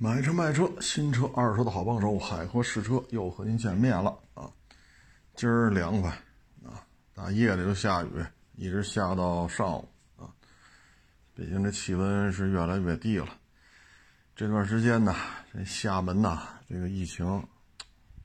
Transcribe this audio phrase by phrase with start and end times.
[0.00, 4.48] 买车卖车，新车二手车的好帮手，海阔试车又和您见面了啊！
[5.34, 6.08] 今儿凉快
[6.64, 8.24] 啊，大夜里就下雨，
[8.54, 10.30] 一直下到上午啊。
[11.34, 13.26] 北京这气温是越来越低了。
[14.36, 15.12] 这段时间呢，
[15.52, 17.44] 这厦门呐，这个疫情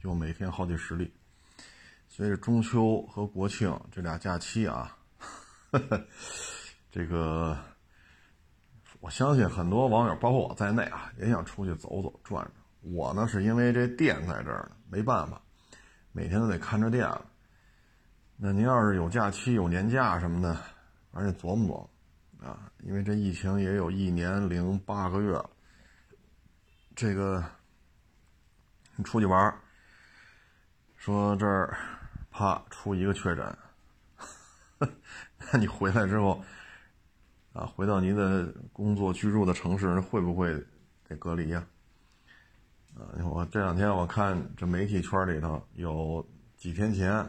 [0.01, 1.11] 又每天好几十例。
[2.07, 4.95] 随着中秋和国庆这俩假期啊，
[6.91, 7.57] 这个。
[9.03, 12.93] 我相信很多网友，包括我在内啊，也想出去走走转转。
[12.93, 15.41] 我呢，是因为这店在这儿呢，没办法，
[16.13, 17.05] 每天都得看着店。
[18.37, 20.57] 那您要是有假期、有年假什么的，
[21.11, 21.85] 而且琢磨
[22.39, 25.49] 琢磨啊，因为这疫情也有一年零八个月了。
[26.95, 27.43] 这个
[28.95, 29.53] 你出去玩
[30.95, 31.77] 说这儿
[32.31, 33.57] 啪出一个确诊，
[35.51, 36.41] 那你回来之后。
[37.53, 40.51] 啊，回到您的工作居住的城市，会不会
[41.07, 41.63] 得隔离呀？
[42.95, 46.27] 啊，我这两天我看这媒体圈里头有
[46.57, 47.23] 几天前，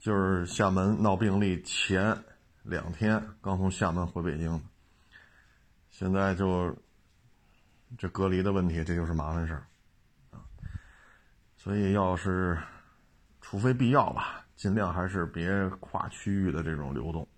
[0.00, 2.16] 就是厦门闹病例前
[2.64, 4.60] 两天刚从厦门回北京，
[5.90, 6.76] 现在就
[7.96, 9.66] 这隔离的问题，这就是麻烦事儿
[10.32, 10.42] 啊。
[11.56, 12.58] 所以要是
[13.40, 17.28] 除非必要吧，尽量还是别跨区域的这种流动。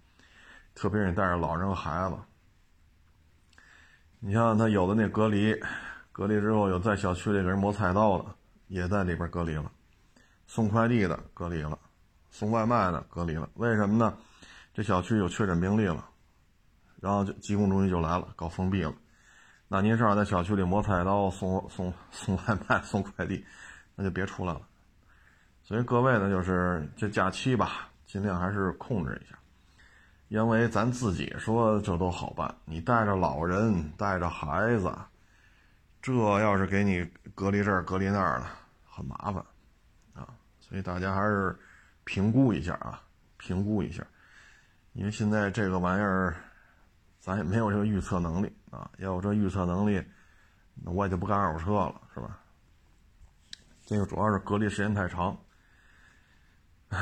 [0.79, 2.17] 特别是你带着老人和孩子，
[4.21, 5.53] 你像他有的那隔离，
[6.13, 8.27] 隔离之后有在小区里给人磨菜刀的，
[8.69, 9.69] 也在里边隔离了；
[10.47, 11.77] 送快递的隔离了，
[12.31, 13.51] 送外卖的隔离了。
[13.55, 14.17] 为什么呢？
[14.73, 16.09] 这小区有确诊病例了，
[17.01, 18.95] 然后就疾控中心就来了，搞封闭了。
[19.67, 23.45] 那您正好在小区里磨菜刀、送送送外卖、送快递，
[23.97, 24.61] 那就别出来了。
[25.65, 29.37] 所以各位呢，就是这假期吧，尽量还是控制一下。
[30.29, 34.95] 因为咱自己说这都好办，你带着老人带着孩子，
[36.03, 37.03] 这要是给你
[37.35, 38.47] 隔离这儿隔离那儿的，
[38.87, 39.43] 很麻烦
[40.15, 40.29] 啊。
[40.61, 41.59] 所以大家还是
[42.05, 43.03] 评估一下啊，
[43.39, 44.07] 评估一下。
[44.93, 46.37] 因为现在这个玩意儿，
[47.19, 48.91] 咱也没有这个预测能力啊。
[48.99, 50.05] 要有这预测能力，
[50.75, 52.39] 那我也就不干二手车了，是吧？
[53.87, 55.35] 这个主要是隔离时间太长。
[56.91, 56.99] 唉，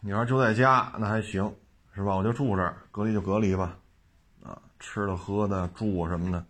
[0.00, 1.50] 你要就在家那还行。
[1.98, 2.14] 是吧？
[2.14, 3.76] 我就住这儿，隔离就隔离吧，
[4.40, 6.46] 啊，吃的喝的住什么的。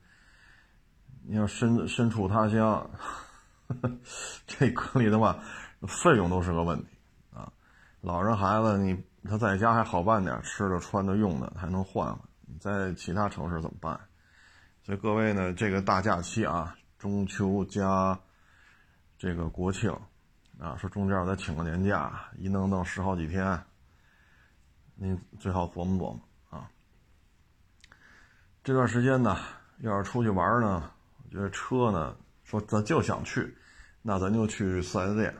[1.26, 2.91] 你要身身处他乡，
[4.47, 5.42] 这隔离的话，
[5.87, 6.88] 费用都是个问题
[7.32, 7.50] 啊。
[8.03, 12.20] 老人孩子，你他在家还好办点，吃的穿的用的还能换换。
[12.42, 13.98] 你在其他城市怎么办？
[14.82, 18.20] 所以各位呢，这个大假期啊，中秋加
[19.16, 19.91] 这个国庆
[20.58, 23.58] 啊，说中间我再请个年假，一弄弄十好几天。
[25.00, 26.20] 您最好琢磨琢磨
[26.50, 26.69] 啊！
[28.64, 29.38] 这段时间呢，
[29.78, 30.91] 要是出去玩呢，
[31.22, 33.56] 我觉得车呢，说咱就想去，
[34.03, 35.32] 那咱就去四 S 店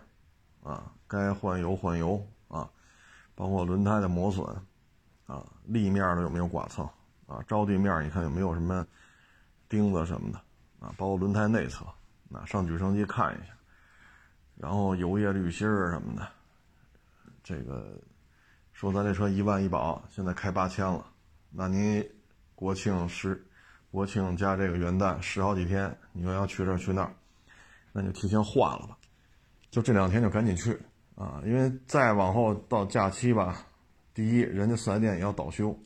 [0.63, 2.71] 啊，该换油换油啊，
[3.35, 4.47] 包括轮胎的磨损
[5.27, 6.89] 啊，立面的有没有剐蹭
[7.27, 8.87] 啊，着地面你看有没有什么
[9.69, 10.39] 钉子什么的
[10.79, 11.85] 啊，包括轮胎内侧，
[12.29, 13.53] 那上举升机看一下，
[14.55, 16.29] 然后油液滤芯什么的，
[17.43, 18.01] 这个。
[18.79, 21.05] 说咱这车一万一保，现在开八千了，
[21.51, 22.09] 那您
[22.55, 23.45] 国庆十，
[23.91, 27.13] 国庆加这个元旦十好几天，你又要去这去那儿，
[27.91, 28.97] 那就提前换了吧，
[29.69, 30.79] 就这两天就赶紧去
[31.17, 33.67] 啊，因为再往后到假期吧，
[34.15, 35.77] 第一，人家四 S 店也要倒休，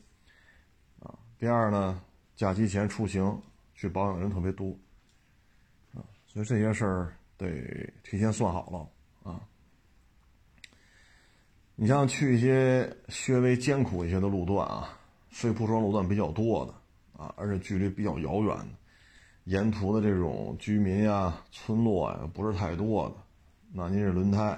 [0.99, 1.99] 啊，第二呢，
[2.35, 3.41] 假期前出行
[3.73, 4.69] 去保养人特别多，
[5.95, 8.87] 啊，所以这些事儿得提前算好了。
[11.83, 14.97] 你像去一些稍微艰苦一些的路段啊，
[15.29, 16.73] 非铺装路段比较多的
[17.21, 18.57] 啊，而且距离比较遥远，
[19.43, 23.15] 沿途的这种居民呀、村落呀不是太多的，
[23.73, 24.57] 那您这轮胎，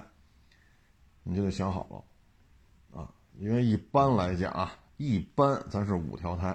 [1.24, 1.88] 你就得想好
[2.94, 3.10] 了啊，
[3.40, 6.50] 因为一般来讲啊，一般咱是五条胎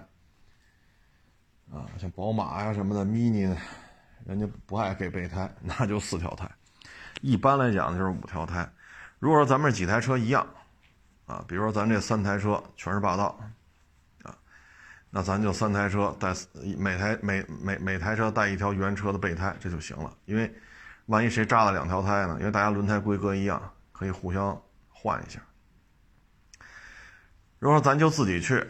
[1.68, 3.52] 啊，像宝马呀什么的 Mini，
[4.24, 6.48] 人家不爱给备胎，那就四条胎，
[7.22, 8.70] 一般来讲就是五条胎。
[9.18, 10.46] 如果说咱们几台车一样，
[11.30, 13.38] 啊，比如说咱这三台车全是霸道，
[14.24, 14.34] 啊，
[15.10, 16.34] 那咱就三台车带
[16.76, 20.12] 每台每每每台车带一条原车的备胎，这就行了。
[20.24, 20.52] 因为
[21.06, 22.36] 万一谁扎了两条胎呢？
[22.40, 23.62] 因为大家轮胎规格一样，
[23.92, 25.40] 可以互相换一下。
[27.60, 28.66] 如果说咱就自己去，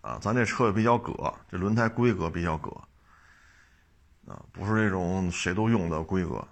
[0.00, 2.70] 啊，咱这车也比较葛，这轮胎规格比较葛，
[4.26, 6.44] 啊，不是这种谁都用的规格，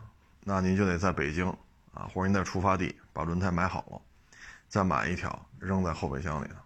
[0.45, 1.53] 那您就得在北京。
[1.95, 4.03] 啊，或者你在出发地把轮胎买好了，
[4.75, 6.57] 再买一条扔在后备箱里头。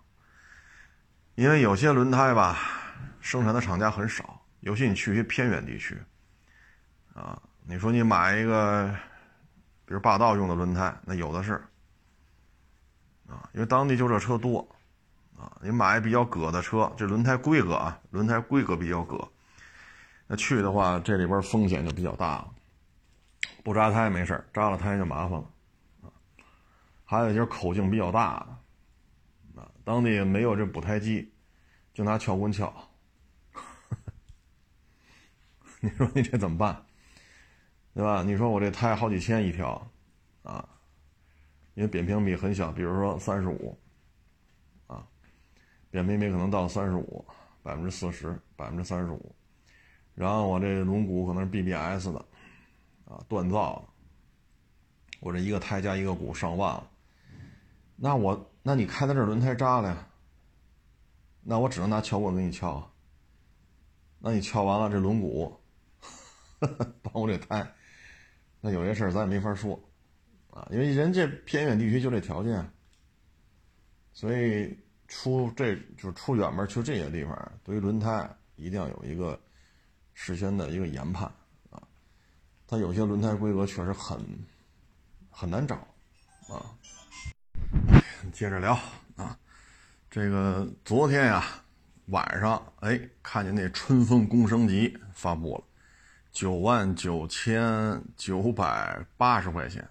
[1.35, 2.59] 因为有些轮胎吧，
[3.21, 5.95] 生产的厂家很少，尤其你去一些偏远地区，
[7.13, 8.91] 啊，你说你买一个，
[9.85, 11.63] 比如霸道用的轮胎，那有的是，
[13.29, 14.67] 啊，因为当地就这车多，
[15.39, 19.23] 啊，你买比较葛的车，这轮胎规格啊，轮胎规格比较葛，
[20.27, 22.49] 那去的话，这里边风险就比较大了。
[23.63, 25.45] 不扎胎没事扎了胎就麻烦了，
[27.11, 28.47] 还有就是口径比较大
[29.55, 31.33] 的，啊，当地没有这补胎机，
[31.95, 32.71] 就拿撬棍撬。
[35.81, 36.85] 你说你这怎么办？
[37.95, 38.23] 对吧？
[38.23, 39.91] 你说我这胎好几千一条，
[40.43, 40.69] 啊，
[41.73, 43.75] 因为扁平比很小，比如说三十五，
[44.87, 45.09] 啊，
[45.91, 47.25] 扁平比可能到三十五，
[47.63, 49.35] 百分之四十，百分之三十五，
[50.15, 52.19] 然后我这轮毂可能是 BBS 的，
[53.07, 53.83] 啊，锻造，
[55.21, 56.91] 我这一个胎加一个鼓上万了，
[58.01, 60.07] 那我那你开到这轮胎扎了呀？
[61.43, 62.89] 那我只能拿撬棍给你撬，
[64.19, 65.53] 那你撬完了这轮毂。
[67.03, 67.73] 帮我这胎，
[68.61, 69.81] 那有些事儿咱也没法说，
[70.51, 72.69] 啊，因为人家偏远地区就这条件，
[74.13, 79.41] 所以出这就是出远门去这些地方，对于轮胎一定要有一个
[80.15, 81.33] 事先的一个研判
[81.71, 81.81] 啊。
[82.67, 84.21] 它有些轮胎规格确实很
[85.31, 85.77] 很难找
[86.49, 86.75] 啊。
[88.33, 88.79] 接着聊
[89.17, 89.37] 啊，
[90.11, 91.45] 这个昨天呀
[92.07, 95.65] 晚上哎看见那春风工升级发布了。
[96.31, 99.85] 九万九千九百八十块钱，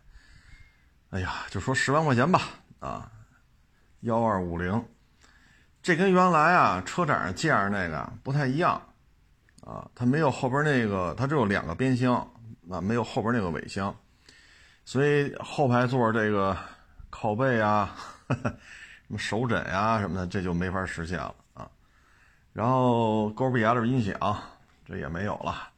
[1.09, 2.41] 哎呀，就说十万块钱吧，
[2.79, 3.11] 啊，
[4.01, 4.85] 幺二五零，
[5.81, 8.81] 这跟原来啊车展上见着那个不太一样，
[9.65, 12.15] 啊，它没有后边那个，它只有两个边箱，
[12.69, 13.93] 啊，没有后边那个尾箱，
[14.85, 16.55] 所以后排座这个
[17.09, 17.93] 靠背啊，
[19.07, 21.69] 什么手枕呀什么的，这就没法实现了啊。
[22.53, 24.41] 然后勾比 L 音响
[24.85, 25.69] 这也没有了。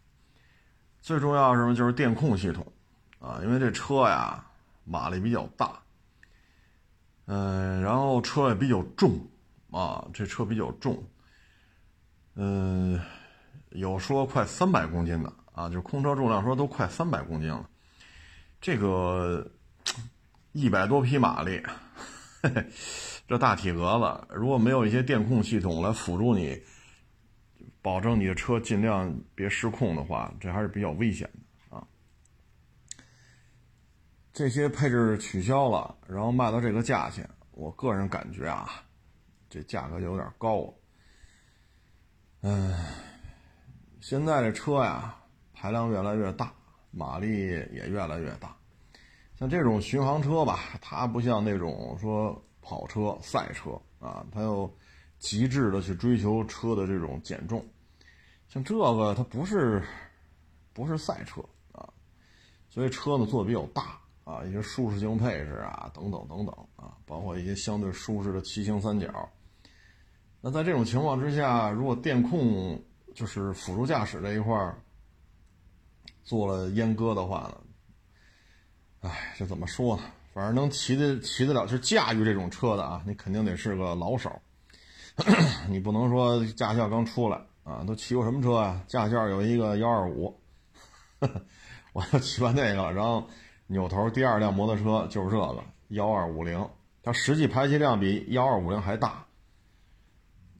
[1.02, 1.76] 最重要什么？
[1.76, 2.66] 就是电控系统，
[3.20, 4.44] 啊，因为这车呀
[4.84, 5.80] 马力比较大，
[7.26, 9.20] 嗯，然后车也比较重，
[9.72, 11.02] 啊，这车比较重，
[12.36, 13.00] 嗯，
[13.70, 17.68] 有说快三百公斤的啊，就空车重量说都快三百公斤了，
[18.60, 19.50] 这个
[20.52, 21.64] 一百多匹马力，
[23.28, 26.62] 这大体格子如果没有一些电控系统来辅助你。
[27.82, 31.88] 保证你的车尽量别失控的话，这还是比较危险的啊。
[34.34, 38.84] 这些配置取消了，然后卖到这个价钱，我个人感觉啊，
[39.50, 40.74] 这价格就有点高了。
[42.42, 42.76] 嗯，
[44.02, 45.16] 现在这车呀，
[45.54, 46.54] 排量越来越大，
[46.92, 48.54] 马力也越来越大。
[49.40, 54.70] 像这种巡航车吧，它不像那种说跑车、赛车啊，它要。
[55.20, 57.62] 极致的去追求车的这种减重，
[58.48, 59.84] 像这个它不是，
[60.72, 61.42] 不是赛车
[61.74, 61.90] 啊，
[62.70, 69.30] 所以车呢做的比较大啊，一些舒适性配置啊等等等等啊，包括一些相对舒适的骑行三角。
[70.40, 72.82] 那在这种情况之下，如果电控
[73.14, 74.74] 就是辅助驾驶这一块
[76.24, 77.58] 做了阉割的话呢，
[79.02, 80.04] 哎，这怎么说呢？
[80.34, 84.32] 反正能骑的骑得了，就驾驭这种车的啊，你肯定得是个老手。
[85.68, 88.82] 你不能说驾校刚出来啊，都骑过什么车啊？
[88.88, 90.40] 驾校有一个幺二五，
[91.92, 93.28] 我就骑完那个，然后
[93.68, 96.66] 扭头第二辆摩托车就是这个幺二五零，
[97.04, 99.26] 它实际排气量比幺二五零还大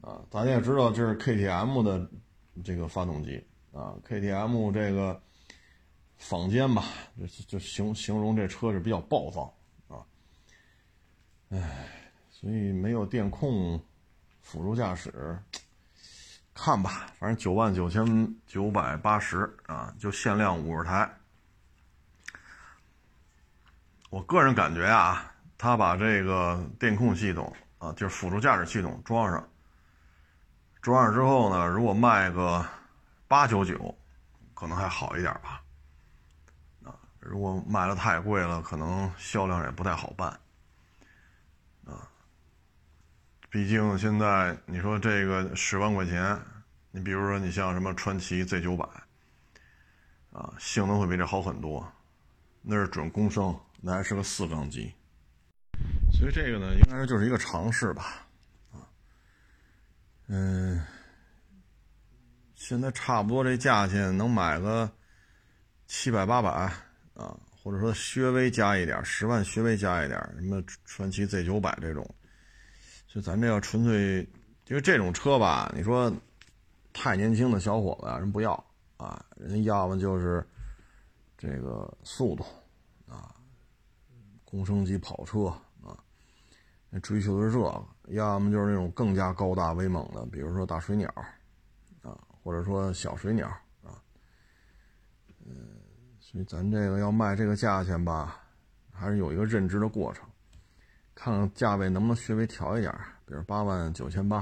[0.02, 0.20] 啊！
[0.30, 2.10] 咱也知道这是 KTM 的
[2.64, 5.20] 这个发动机啊，KTM 这个
[6.20, 6.84] 坊间吧，
[7.18, 9.52] 就就形形容这车是比较暴躁
[9.88, 10.06] 啊，
[11.50, 11.58] 唉，
[12.30, 13.84] 所以没有电控。
[14.42, 15.38] 辅助驾驶，
[16.52, 21.08] 看吧，反正九万九千九百八十啊，就限量五十台。
[24.08, 29.48] 我个人感觉啊，他把这个电控系统啊，就是辅助驾驶系统装上，
[30.82, 32.66] 装上之后呢，如果卖个
[33.28, 33.96] 八九九，
[34.52, 35.62] 可能还好一点吧。
[37.20, 40.28] 如果卖的太贵了，可能销量也不太好办
[41.84, 42.08] 啊。
[43.50, 46.40] 毕竟现在你说这个十万块钱，
[46.90, 48.84] 你比如说你像什么传祺 Z 九百，
[50.32, 51.86] 啊，性能会比这好很多，
[52.62, 54.94] 那是准公升，那还是个四缸机，
[56.12, 58.26] 所以这个呢，应该说就是一个尝试吧，
[58.72, 58.88] 啊，
[60.28, 60.82] 嗯，
[62.54, 64.90] 现在差不多这价钱能买个
[65.86, 66.72] 七百八百
[67.20, 72.08] 啊，或者说稍微加一点，十万稍微加一点，什么传奇 Z 九百这种。
[73.06, 74.20] 就咱这要纯粹，
[74.68, 76.12] 因为这种车吧，你说
[76.92, 78.52] 太年轻的小伙子啊，人不要
[78.96, 80.46] 啊，人家要么就是
[81.36, 82.44] 这个速度
[83.08, 83.34] 啊，
[84.44, 85.46] 工升级跑车
[85.82, 85.98] 啊，
[87.02, 91.12] 追求的是这个，要么就是那种更加高大威猛的，比如说大水鸟
[92.02, 93.48] 啊，或者说小水鸟
[93.82, 93.98] 啊，
[95.44, 95.79] 嗯，
[96.30, 98.40] 所以咱这个要卖这个价钱吧，
[98.92, 100.24] 还是有一个认知的过程，
[101.12, 102.94] 看看价位能不能稍微调一点，
[103.26, 104.36] 比如八万九千八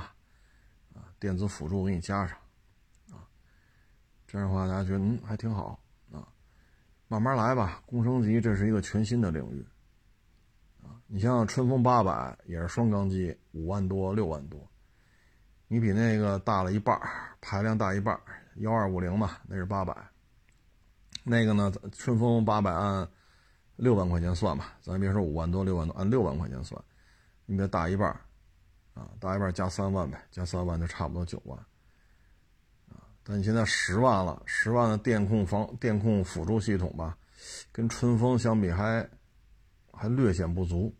[0.92, 2.36] 啊，电子辅助给你加上。
[3.10, 3.24] 啊
[4.26, 5.80] 这样的话，大家觉得嗯还挺好
[6.12, 6.28] 啊，
[7.08, 7.82] 慢慢来吧。
[7.86, 9.66] 工升级这是一个全新的领域
[10.82, 11.00] 啊。
[11.06, 14.60] 你像春风八百也是双缸机，五万多六万多，
[15.68, 17.00] 你比那个大了一半
[17.40, 18.20] 排量大一半
[18.56, 19.96] 幺二五零嘛，那是八百。
[21.28, 23.06] 那个呢，春风八百按
[23.76, 26.82] 六万块钱算吧，咱别说五万多六万多，按六万块钱算，
[27.44, 28.08] 你别大一半
[28.94, 31.58] 啊，大一半加三万呗，加三万就差不多九万。
[33.26, 37.14] 那你现在十万了，十万的电控防电控辅助系统吧，
[37.70, 39.06] 跟春风相比还
[39.92, 40.90] 还略显不足。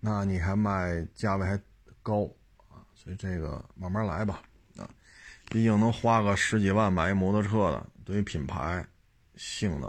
[0.00, 1.58] 那你还卖价位还
[2.02, 2.24] 高
[2.68, 4.42] 啊，所以这个慢慢来吧
[4.76, 4.86] 啊，
[5.48, 8.86] 毕竟能花个十几万买一摩托车的，对于品牌、
[9.38, 9.88] 性能，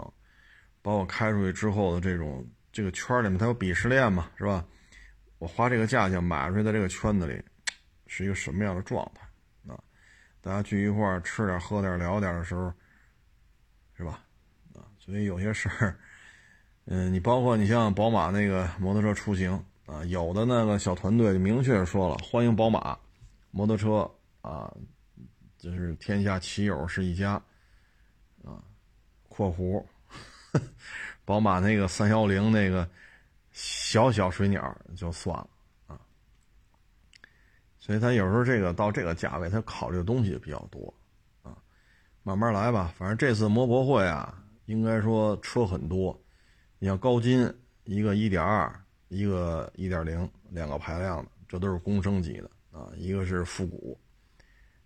[0.80, 4.64] 包括开出去之后的这种这个圈里面它有鄙视链嘛，是吧？
[5.38, 7.42] 我花这个价钱买出去，在这个圈子里
[8.06, 9.26] 是一个什么样的状态？
[9.72, 9.78] 啊
[10.42, 12.72] 大家聚一块儿吃点、喝点、聊点的时候，
[13.94, 14.24] 是吧？
[14.74, 15.98] 啊，所以有些事儿，
[16.86, 19.52] 嗯，你包括你像宝马那个摩托车出行
[19.84, 22.98] 啊，有的那个小团队就明确说了，欢迎宝马
[23.50, 24.74] 摩托车啊，
[25.58, 27.42] 就是天下骑友是一家。
[29.30, 29.82] 括弧，
[31.24, 32.86] 宝马那个三幺零那个
[33.52, 35.48] 小小水鸟就算了
[35.86, 35.98] 啊。
[37.78, 40.92] 所以他有时候这个到这个价位，他考虑的东西也比较多，
[41.42, 41.56] 啊，
[42.22, 42.92] 慢慢来吧。
[42.98, 46.20] 反正这次摩博会啊，应该说车很多。
[46.78, 47.50] 你像高金，
[47.84, 48.72] 一个1.2，
[49.08, 52.90] 一个1.0，两个排量的，这都是公升级的啊。
[52.96, 53.98] 一个是复古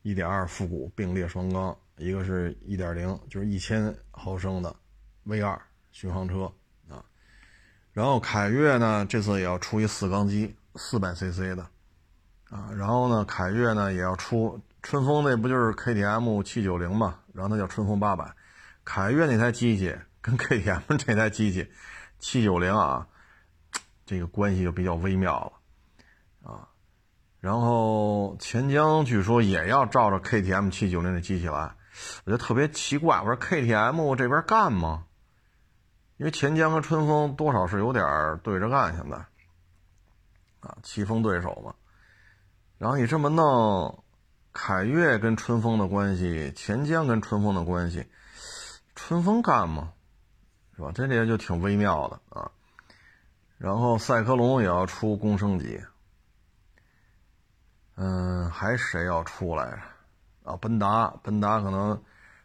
[0.02, 4.74] ，1.2复古并列双缸，一个是1.0，就是一千毫升的
[5.26, 5.58] V2
[5.92, 6.52] 巡航车
[6.88, 7.04] 啊。
[7.92, 11.66] 然后凯越呢，这次也要出一四缸机，400cc 的。
[12.50, 17.18] 啊，然后呢，凯越呢也要出春风，那不就是 KTM 七九零嘛？
[17.32, 18.32] 然后它叫春风八百，
[18.84, 21.68] 凯越那台机器跟 KTM 这台机器
[22.18, 23.08] 七九零啊，
[24.06, 25.40] 这个关系就比较微妙
[26.42, 26.68] 了啊。
[27.40, 31.74] 然后钱江据说也要照着 KTM 七九零的机器来，
[32.24, 35.04] 我就特别奇怪，我说 KTM 这边干吗？
[36.16, 39.16] 因为钱江和春风多少是有点对着干，现在
[40.60, 41.74] 啊，棋逢对手嘛。
[42.78, 44.04] 然后你这么弄，
[44.52, 48.06] 凯越跟春风的关系，钱江跟春风的关系，
[48.94, 49.92] 春风干吗？
[50.76, 50.92] 是吧？
[50.94, 52.50] 这里就挺微妙的啊。
[53.58, 55.80] 然后赛科龙也要出公升级，
[57.94, 59.82] 嗯，还谁要出来
[60.44, 60.56] 啊？
[60.58, 62.00] 奔达，奔达可能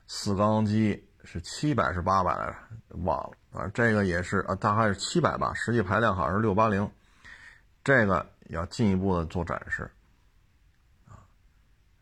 [0.08, 3.38] 四缸机是七百是八百来着，忘了。
[3.52, 6.90] 反正这个也是啊，大概是七百吧，实际排量好像是六八零，
[7.84, 9.92] 这个要进一步的做展示。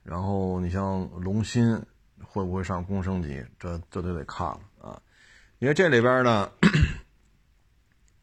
[0.04, 1.77] 然后你像龙芯
[2.24, 3.46] 会不会上公升级？
[3.60, 5.01] 这这都得看了啊，
[5.60, 6.50] 因为这里边呢，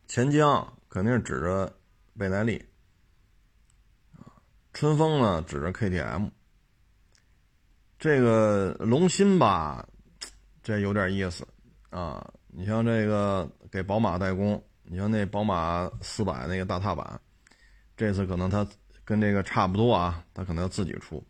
[0.07, 1.71] 钱江肯定指着
[2.17, 2.65] 倍耐力，
[4.73, 6.31] 春风呢指着 KTM。
[8.05, 9.83] 这个龙芯吧，
[10.63, 11.49] 这有点意思
[11.89, 12.31] 啊。
[12.49, 17.19] 你像这个给宝马代工，你像那宝马四百那个大踏板，
[17.97, 18.67] 这次可能它
[19.07, 21.27] 跟这个差不多啊，它可能要自己出。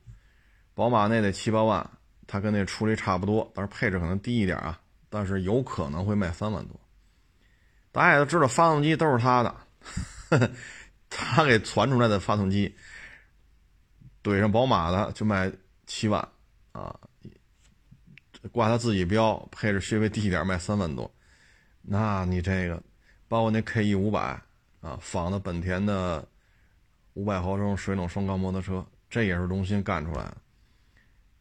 [0.75, 1.89] 宝马那得七八万，
[2.27, 4.77] 它跟那出的差不多，但是配置可能低一点啊，
[5.09, 6.75] 但是有可能会卖三万多。
[7.93, 9.57] 大家也都知道，发动机都是他的，
[11.09, 12.75] 他给传出来的发动机，
[14.25, 15.53] 怼上宝马的就卖
[15.87, 16.29] 七万
[16.75, 16.95] 啊，
[18.51, 21.11] 挂他自己标，配置稍微低一点卖三万多。
[21.81, 22.83] 那你这个，
[23.29, 24.43] 包括那 K E 五百
[24.81, 26.27] 啊，仿的本田的
[27.13, 30.37] 五百毫升水冷双缸摩托车，这也是龙芯干出来的。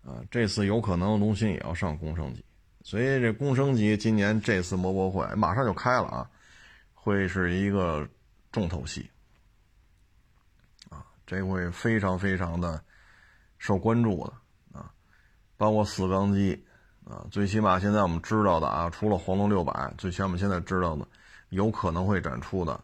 [0.04, 2.46] 啊，这次有可能龙芯也要上工升级，
[2.84, 6.30] 所以这工升级今年这次摩博会马上就开了啊，
[6.94, 8.08] 会是一个
[8.52, 9.10] 重头戏
[10.90, 12.84] 啊，这会非常非常的
[13.58, 14.34] 受关注的，
[15.64, 16.62] 包括四缸机
[17.06, 21.08] 啊，最起码现在我们知道的啊，除了黄龙六百，最起码我们现在知道的
[21.52, 22.78] 有可能会展出的，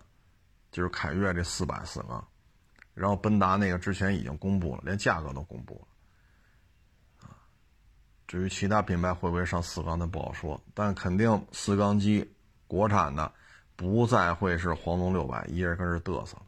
[0.72, 2.26] 就是凯越这四百四缸，
[2.94, 5.74] 然后奔达那个之前已经公布了，连价格都公布
[7.20, 7.30] 了。
[8.28, 10.58] 至于其他品牌会不会上四缸，那不好说。
[10.74, 12.34] 但肯定四缸机
[12.66, 13.30] 国产的
[13.76, 16.44] 不再会是黄龙六百，一人跟这嘚瑟了。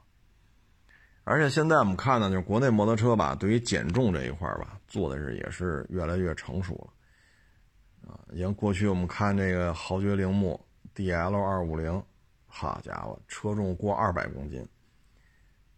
[1.24, 8.10] 而且现在我们看呢，就是国内摩托车吧，对于减重这一块吧，做的是也是越来越成熟了。
[8.10, 10.60] 啊，像过去我们看这个豪爵铃木
[10.96, 12.04] DL 二五零，
[12.48, 14.68] 好家伙，车重过二百公斤。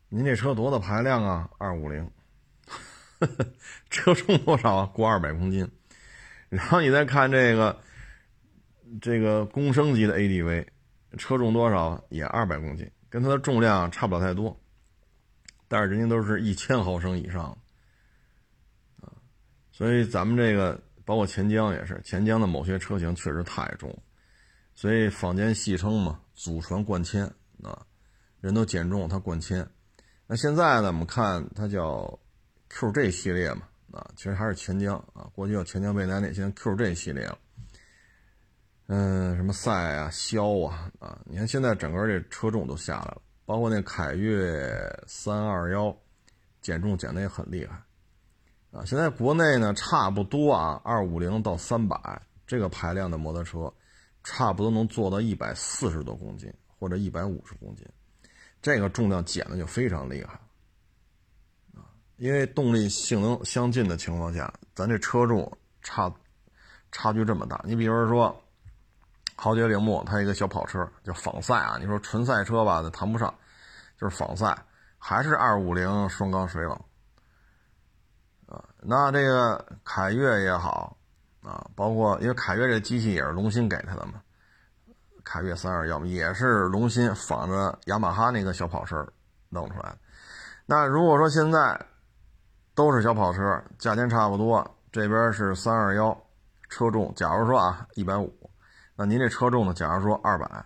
[0.07, 1.49] 您这车多大排量啊？
[1.57, 2.09] 二五零，
[3.89, 4.85] 车重多少？
[4.87, 5.69] 过二百公斤。
[6.49, 7.77] 然后你再看这个，
[9.01, 10.65] 这个公升级的 ADV，
[11.17, 12.01] 车重多少？
[12.09, 14.57] 也二百公斤，跟它的重量差不了太多。
[15.73, 17.45] 但是人家都是一千毫升以上，
[19.01, 19.09] 啊，
[19.71, 23.91] 所以咱们这个包括钱江也是，钱江的某些车型确实太重，
[24.75, 27.25] 所以坊间戏称嘛，祖传贯铅
[27.63, 27.83] 啊，
[28.39, 29.67] 人都减重，它贯铅。
[30.27, 30.89] 那现在呢？
[30.89, 32.19] 我们看它叫
[32.69, 33.63] QJ 系列嘛，
[33.93, 35.27] 啊，其实还是钱江啊。
[35.33, 37.39] 过去叫钱江蔚来，那现在 QJ 系列了。
[38.85, 44.71] 嗯，什么赛啊、肖啊，啊，你看现在整个这车重都下来了，包括那凯越
[45.05, 45.95] 三二幺，
[46.61, 47.75] 减重减的也很厉害，
[48.71, 53.73] 啊，现在国内呢差不多啊，二五零到三百这个排量的摩托车，
[54.23, 57.85] 差不多能做到一百四十多公斤或者一百五十公斤。
[58.61, 60.39] 这个重量减的就非常厉害，
[61.75, 61.83] 啊，
[62.15, 66.13] 因为动力性能相近的情况下，咱这车重差
[66.93, 67.61] 差距这么大。
[67.67, 68.42] 你比如说，
[69.43, 73.33] 豪爵铃木它一个小跑车叫仿赛啊，你说纯赛车吧，它谈不上，
[73.99, 74.57] 就是仿赛，
[74.97, 76.71] 还是二五零双缸水冷，
[78.47, 80.95] 啊，那这个凯越也好，
[81.41, 84.13] 啊，包括因为凯越这机器也是龙芯给它的嘛。
[85.25, 89.05] 凯越三二幺也是龙芯仿着雅马哈那个小跑车
[89.49, 89.97] 弄出来的。
[90.65, 91.77] 那如果说现在
[92.73, 96.17] 都是小跑车，价钱差不多，这边是三二幺，
[96.69, 98.33] 车重假如说啊一百五，
[98.95, 99.73] 那您这车重呢？
[99.73, 100.65] 假如说二百，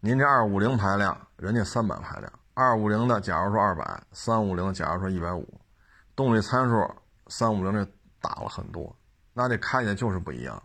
[0.00, 5.60] 您这二五零排量，人家三百排量，二五零的假如说二百，三五零假如说一百五，
[6.16, 6.90] 动力参数
[7.26, 7.84] 三五零这
[8.20, 8.96] 大了很多，
[9.34, 10.62] 那这开起来就是不一样。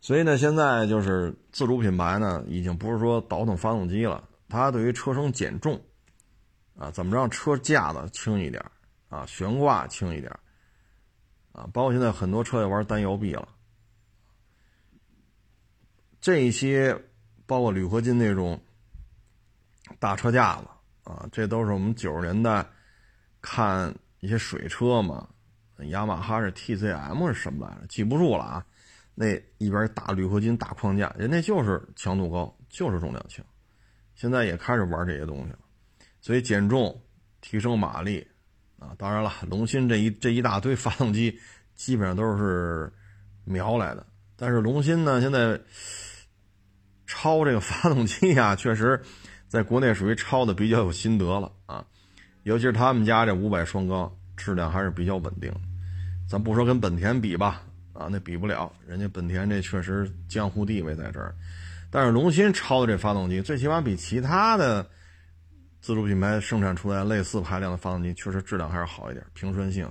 [0.00, 5.80] 所以呢，现在就是自主品牌呢，已经不是说倒腾发动机了，它对于车身减重，
[6.76, 8.64] 啊，怎么让车架子轻一点，
[9.08, 10.32] 啊，悬挂轻一点，
[11.52, 13.48] 啊，包括现在很多车也玩单摇臂了，
[16.22, 16.96] 这些
[17.46, 18.58] 包括铝合金那种
[19.98, 20.68] 大车架子，
[21.02, 22.64] 啊，这都是我们九十年代
[23.40, 25.28] 看一些水车嘛，
[25.88, 27.86] 雅马哈是 TCM 是什么来着？
[27.88, 28.64] 记不住了啊。
[29.14, 29.26] 那
[29.58, 33.44] 一边大铝合金大框架，人家就是强度高，就是重量轻。
[34.14, 35.58] 现在也开始玩这些东西了，
[36.20, 36.98] 所以减重、
[37.40, 38.24] 提升马力
[38.78, 38.94] 啊。
[38.96, 41.36] 当然了，龙芯这一 这一大堆发动机
[41.74, 42.90] 基本上都是
[43.44, 44.06] 瞄来的。
[44.34, 45.60] 但是龙芯呢，现在
[47.12, 48.98] 超这个发动机啊，确实
[49.48, 51.84] 在国内属于超的比较有心得了啊。
[52.44, 55.52] 尤其是他们家这五百双缸，质量还是比较稳定。
[56.26, 57.62] 咱不说跟本田比吧。
[57.92, 61.34] 啊，那比不了，人家本田这确实江湖地位在这儿，
[61.90, 64.88] 但是龙芯超的这发动机，最起码比其他的
[65.82, 69.86] 自主品牌生产出来类似排量的发动机，确实质量还是好一点，平顺性、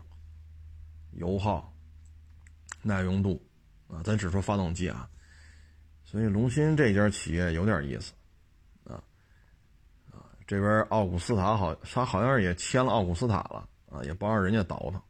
[1.12, 1.72] 油耗、
[2.82, 3.40] 耐用度
[3.88, 5.08] 啊，咱只说发动机啊，
[6.12, 8.12] 所以龙芯这家企业有点意思
[8.84, 9.02] 啊
[10.12, 15.02] 啊，这边奥古斯塔好，他好像也签了奥古斯塔了啊，也帮着人家倒腾。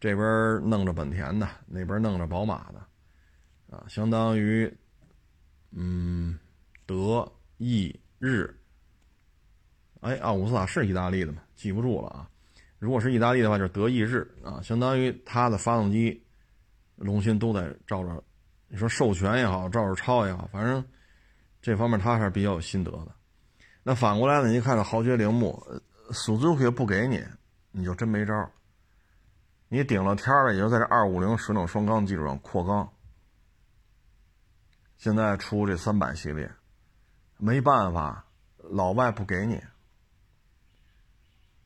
[0.00, 0.26] 这边
[0.66, 4.74] 弄着本田的，那边弄着宝马的，啊，相当于，
[5.72, 6.38] 嗯，
[6.86, 8.48] 德意日，
[10.00, 11.42] 哎，奥古斯塔是意大利的吗？
[11.54, 12.26] 记不住了啊。
[12.78, 16.24] 如果是意大利的话，就是德意日啊，相当于它的发动机，
[16.96, 18.24] 龙芯都在照着，
[18.72, 20.82] 你说授权也好，照着抄也好，反正
[21.60, 23.08] 这方面他还是比较有心得的。
[23.82, 25.60] 那反过来呢，你看看豪爵铃木，
[26.12, 27.20] 速度可不给你，
[27.72, 28.48] 你就真没招。
[29.68, 32.88] 你顶了天了，也就在这二五零水冷双缸基础上扩缸。
[34.98, 36.48] 现在出这三百系列，
[37.38, 38.24] 没办法，
[38.58, 39.60] 老外不给你。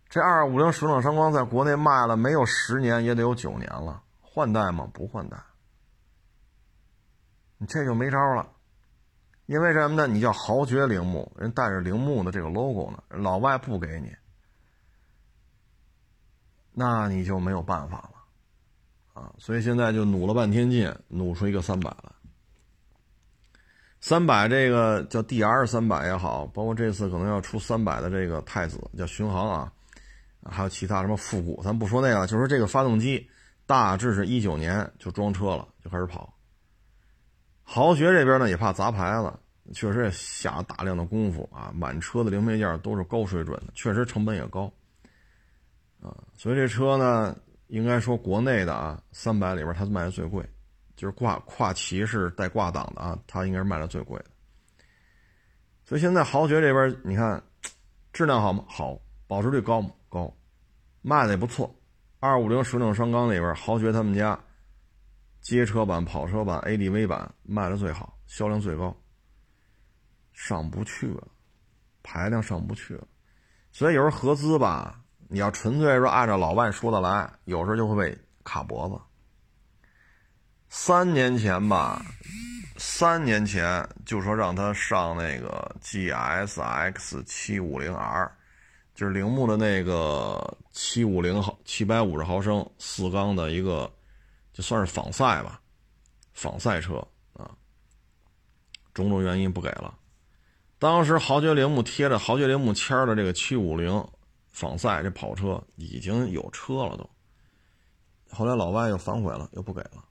[0.09, 4.89] 这二五零水冷双缸在国内卖了没有十年，也得有九年了，换代吗？
[4.95, 5.37] 不换代。
[7.59, 8.47] 你这就没招了，
[9.47, 10.07] 因为什么呢？
[10.07, 14.15] 你叫豪爵铃木，人带着铃木的这个 logo 呢，老外不给你。
[16.73, 22.11] 那你就没有办法了，啊，所以现在就努了半天劲，努出一个三百来。
[24.01, 29.73] 三百这个叫 DR 三百也好，包括这次可能要出三百的这个太子叫巡航啊，
[30.51, 33.31] 还有其他什么复古，咱不说那个，就说这个发动机
[33.65, 36.34] 大致是一九年就装车了，就开始跑。
[37.65, 39.33] 豪爵这边呢也怕砸牌子，
[39.73, 44.71] 确实也下了大量的功夫啊，满车的零配件都是高水准的，确实成本也高
[46.01, 46.15] 啊。
[46.35, 47.35] 所以这车呢，
[47.69, 50.45] 应该说国内的啊，三百里边它卖的最贵，
[50.95, 54.27] 就是挂跨骑式带挂档的啊，它应该是卖的最贵的。
[55.87, 57.43] 所以现在豪爵这边你看，
[58.13, 58.65] 质量好吗？
[58.69, 59.91] 好，保值率高吗？
[60.11, 60.33] 高，
[61.01, 61.75] 卖的也不错。
[62.21, 64.39] 二五零水冷双缸里边，豪爵他们家
[65.45, 68.97] 街车版、跑车版、ADV 版卖的最好，销量最高。
[70.33, 71.29] 上不去了，
[72.03, 73.07] 排量上不去了。
[73.71, 78.99] 所以有时候合资吧，你要纯粹说按照老外说的来，有时候就会被卡脖子。
[80.71, 82.03] 三年前吧。
[82.77, 88.33] 三年前就说让他上那个 GSX 七五零 R，
[88.95, 93.94] 就是铃木的那个七五零毫七百五十毫升四缸的一个，
[94.55, 95.61] 就算是仿赛吧，
[96.33, 97.55] 仿赛车啊。
[98.95, 99.95] 种种原因不给了。
[100.79, 104.03] 当时豪爵铃木贴着豪爵铃木签的这个七五零
[104.49, 107.11] 仿赛这跑车已经有车了都，
[108.31, 110.03] 后来老外又反悔了，又不给了。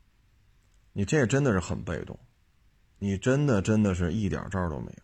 [0.92, 2.20] 你这真的是很被动。
[3.00, 5.04] 你真的真的是一点招都没有，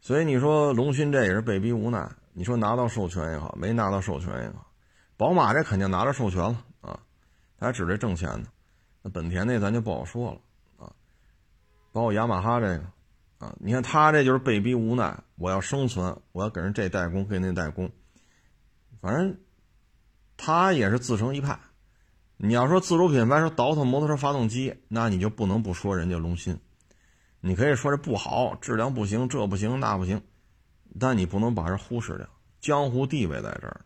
[0.00, 2.08] 所以你说龙鑫这也是被逼无奈。
[2.32, 4.72] 你说拿到授权也好，没拿到授权也好，
[5.16, 6.64] 宝马这肯定拿着授权了，
[7.62, 8.48] 还指着挣钱呢。
[9.02, 10.40] 那本田那咱就不好说了
[10.78, 10.92] 啊，
[11.92, 12.84] 包括雅马哈这个
[13.38, 17.90] 啊，你看他这就是被逼无奈，我要生存，我要给人这代工，给那代工，
[19.00, 19.36] 反正
[20.36, 21.58] 他也是自成一派。
[22.36, 26.58] 你要说自主品牌说倒腾摩托车发动机，那你就不能不说人家龙鑫。
[27.40, 30.22] 你可以说这不好，质量不行，这不行那不行，
[31.00, 32.28] 但你不能把人忽视掉，
[32.60, 33.80] 江湖地位在这儿。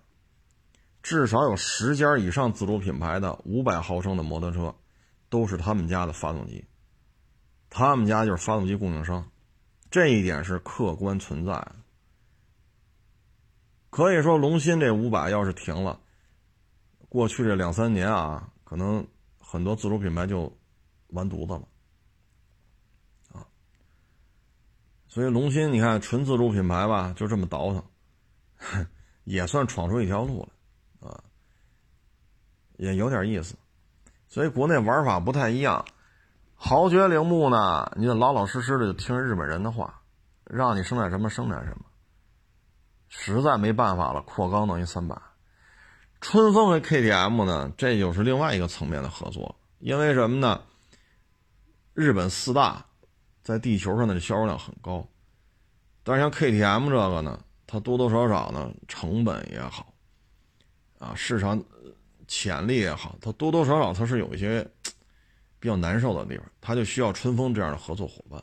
[1.09, 4.75] 至少有十家以上自主品牌的五百毫升的摩托车，
[5.29, 6.65] 都是他们家的发动机，
[7.71, 9.31] 他们家就是发动机供应商，
[9.89, 11.77] 这一点是客观存在的。
[13.89, 16.01] 可以说龙鑫这五百要是停了。
[17.09, 19.07] 过去这两三年啊，可能
[19.39, 20.53] 很多自主品牌就
[21.11, 21.69] 完犊子了
[23.31, 23.47] 啊。
[25.07, 28.89] 所以龙鑫，你看纯自主品牌吧，就这么倒腾，
[29.23, 30.56] 也算闯出一条路来
[31.01, 31.23] 啊，
[32.77, 33.55] 也有点意思。
[34.29, 35.85] 所以国内玩法不太一样。
[36.55, 40.01] 豪爵铃木呢，你得老老实实的就听日本人的话，
[40.45, 41.85] 让你生产什么生产什么。
[43.09, 45.17] 实在没办法了，扩缸等于三百。
[46.21, 49.55] 春风和 KTM 呢，这就是另外一个层面的合作。
[49.79, 50.63] 因为什么呢？
[51.93, 52.85] 日本四大
[53.43, 55.07] 在地球上的销售量很高，
[56.03, 59.93] 但是像 KTM 这个呢，它多多少少呢，成本也好，
[61.07, 61.63] 啊，市场
[62.27, 64.67] 潜力也好，它多多少少它是有一些
[65.61, 68.43] 比较难受的地方，它就需要春风这样的合作伙伴。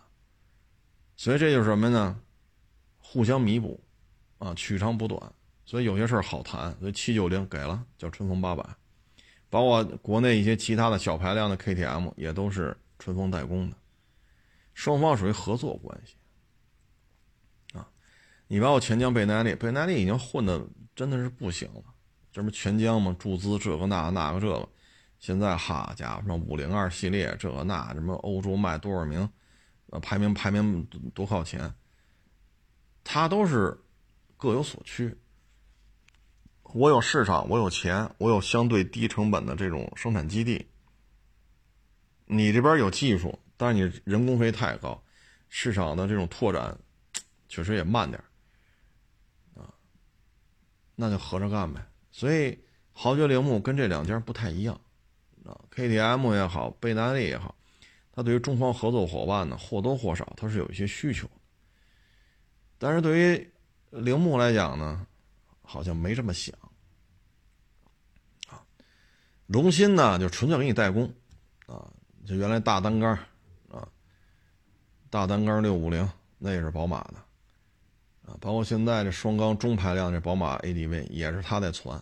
[1.18, 2.18] 所以这就是什么呢？
[3.00, 3.84] 互相弥补，
[4.38, 5.22] 啊，取长补短。
[5.66, 8.64] 所以有些事儿好谈，所以七九零给了叫春风八百，
[9.50, 13.78] 包括国内一些其他的小排量的 KTM 也都是春风代工的，
[14.74, 16.16] 双方属于合作关系。
[17.78, 17.88] 啊，
[18.48, 21.93] 你包括钱江倍耐力，倍耐力已经混的真的是不行了，
[22.34, 24.68] 这不全江嘛，注资这个那那个这个，
[25.20, 29.30] 现在哈家伙什么五零二系列这个那什么欧洲卖多少名，
[29.92, 31.72] 呃排名排名多靠前，
[33.04, 33.80] 它都是
[34.36, 35.16] 各有所趋。
[36.64, 40.68] 我有市场，我有钱，我有相对低成本的这种生产基地。
[42.26, 45.00] 你这边有技术，但是你人工费太高，
[45.50, 46.76] 市场的这种拓展
[47.48, 48.20] 确实也慢点
[49.54, 49.70] 啊。
[50.96, 51.80] 那就合着干呗。
[52.14, 52.58] 所以
[52.94, 54.80] 豪爵铃木跟这两家不太一样
[55.44, 57.54] 啊，KTM 也好，倍耐力也好，
[58.14, 61.30] 它对于中方合作伙伴呢，或多或少它是有一些需求。
[62.78, 63.52] 但是对于
[63.90, 65.06] 铃木来讲呢？
[65.66, 66.54] 好像没这么想，
[68.48, 68.62] 啊，
[69.48, 71.12] 龙鑫呢就纯粹给你代工，
[71.66, 71.90] 啊，
[72.28, 73.18] 就原来大单缸
[73.72, 73.88] 啊，
[75.10, 77.16] 大单缸六五零那也是宝马的，
[78.40, 82.02] 包括现在这双缸中排量这宝马 ADV 也是他在传，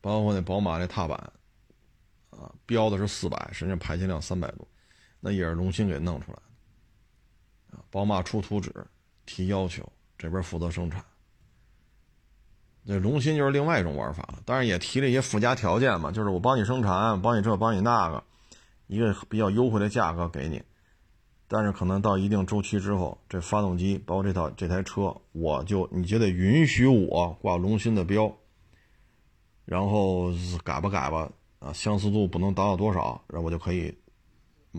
[0.00, 1.16] 包括那宝马那踏板，
[2.30, 4.66] 啊，标的是四百，实际上排气量三百多，
[5.20, 6.38] 那也是龙鑫给弄出来
[7.70, 8.72] 的，啊，宝马出图纸
[9.26, 11.04] 提要求，这边负责生产。
[12.90, 18.24] 那龙鑫就是另外一种玩法了，当然也提了一些附加条件嘛，就是我帮你生产，帮你这，帮你那个，
[18.86, 20.62] 一个比较优惠的价格给你，
[21.50, 28.30] 但是可能到一定周期之后，这发动机包括这套这台车，我就你就得允许我挂龙鑫的标，
[29.64, 30.30] 然后
[30.62, 33.96] 改吧改吧，啊，相似度不能达到多少，然后我就可以，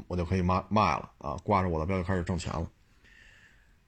[0.07, 2.69] 我就可以卖卖了啊，挂着我的标就开始挣钱了。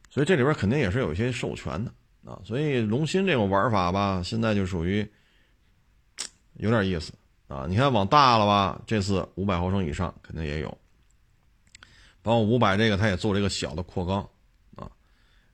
[0.10, 1.94] 所以这里边肯定也是有一些授权的
[2.26, 5.08] 啊，所以龙芯这种玩法吧，现在就属于
[6.56, 7.14] 有点意思
[7.48, 7.68] 啊。
[7.70, 10.78] 你看往大了吧，这次五百毫升以上肯定也有，
[12.22, 14.28] 包括五百这个，它也做了一个小的扩缸
[14.76, 14.90] 啊，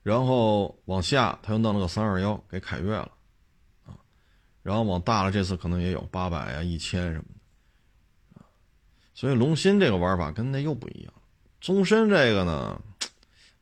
[0.02, 3.10] 然后往下他又弄了个三二幺给凯越了
[3.84, 3.96] 啊，
[4.62, 7.24] 然后往大了这次可能也有八百呀、一千什么
[8.34, 8.46] 的啊，
[9.14, 11.12] 所以龙芯这个玩法跟那又不一样，
[11.60, 12.80] 宗申这个呢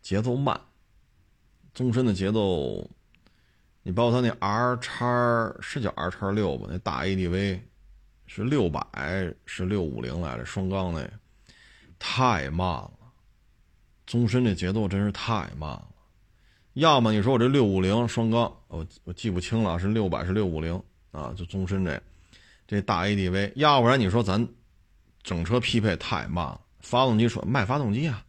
[0.02, 0.60] 节奏慢。
[1.74, 2.90] 宗申的节奏，
[3.82, 6.66] 你包括它那 R 叉是叫 R 叉六吧？
[6.70, 7.60] 那大 ADV
[8.26, 8.82] 是六百
[9.44, 11.06] 是六五零来着，双缸那
[11.98, 12.95] 太慢了。
[14.06, 15.88] 宗申这节奏真是太慢了。
[16.74, 21.34] 要么你说我这六五零双缸，我我记不清了，是六百是六五零啊？
[21.36, 22.00] 就宗申这
[22.66, 24.46] 这大 ADV，要不然你说咱
[25.22, 26.60] 整车匹配太慢了。
[26.80, 28.22] 发动机说卖发动机啊。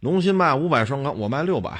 [0.00, 1.78] 龙芯卖五百双缸，我卖六百，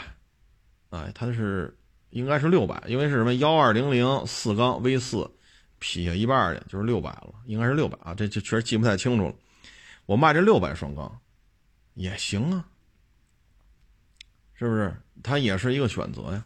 [0.90, 1.76] 哎，它是
[2.10, 5.30] 应该是六百，因为是什么幺二零零四缸 V 四
[5.78, 9.34] 劈下一半去，就是六百了，应该是六百啊，这这确实记不太清楚了。
[10.06, 11.20] 我卖这六百双缸
[11.94, 12.68] 也行啊，
[14.54, 14.94] 是不是？
[15.22, 16.44] 它也是一个选择呀。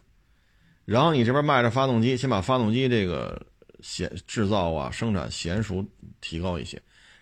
[0.85, 3.45] 然后你这边卖着发动机，先把发动机这个
[3.81, 5.85] 娴制造啊、生产娴熟
[6.21, 6.81] 提高一些。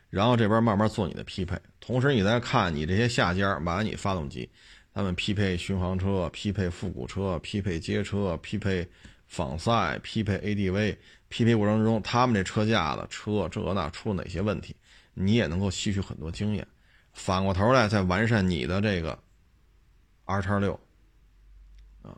[0.09, 4.49] 然后这边慢慢做你的匹配，同时你再看你这些下家买你发动机，
[4.93, 8.87] 他们匹配巡航车、匹配复古车、匹配街车、匹配
[9.27, 10.95] 仿赛、匹配 ADV，
[11.27, 14.73] 匹配过程中，他们这车架的车这那出了哪些问题，
[15.13, 16.65] 你也能够吸取很多经验，
[17.17, 19.17] 反过头来再完善你的这个
[20.25, 20.79] R 叉六
[22.03, 22.15] 啊，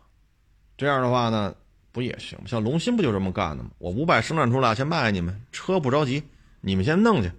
[0.77, 1.55] 这样的话呢，
[1.93, 2.37] 不也行？
[2.45, 3.71] 像龙芯不就这么干的吗？
[3.77, 6.21] 我五百生产出来先卖给你们，车不着急，
[6.59, 7.31] 你们先弄去。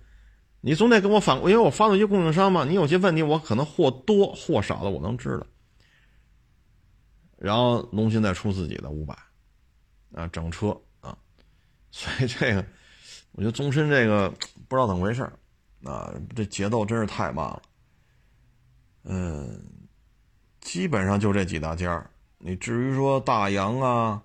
[0.62, 5.46] 你总得跟我反，因为我发动机供应商嘛，你有些问题我可能或多或少的我能知道。
[7.36, 9.14] 然后龙芯再出自己的五百，
[10.14, 10.68] 啊，整车
[11.00, 11.16] 啊，
[11.90, 12.64] 所以这个
[13.32, 14.30] 我觉得宗申这个
[14.66, 15.30] 不知道怎么回事
[15.84, 17.62] 啊，这节奏真是太慢了。
[19.04, 19.88] 嗯，
[20.60, 24.22] 基本上就这几大家你至于说大洋啊，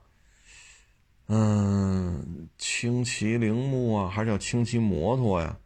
[1.28, 5.58] 嗯，轻骑铃木啊，还是叫轻骑摩托呀？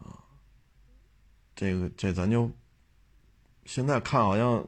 [0.00, 0.18] 啊
[1.54, 2.50] 这个这咱就
[3.64, 4.66] 现在看好像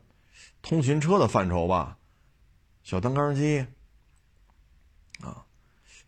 [0.63, 1.99] 通勤车的范畴吧，
[2.83, 3.67] 小单缸机
[5.21, 5.45] 啊，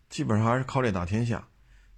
[0.09, 1.47] 基本上还是靠这打天下。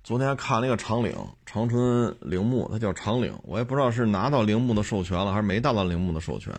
[0.04, 6.54] 昨天看了一个长岭长春铃木，它叫长岭，我也不知道是拿到铃木的授权了还是没拿到铃木的授权，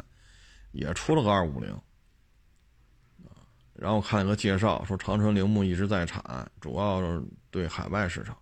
[0.73, 1.79] 也出了个二五零。
[3.75, 8.35] 然后看一个介绍说长春铃木一直在产，主要是对海外市场，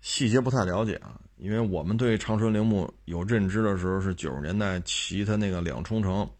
[0.00, 1.20] 细节不太了解啊。
[1.36, 6.30] 因为我们对长春铃木有认知的时候是九十年代骑它那个两冲程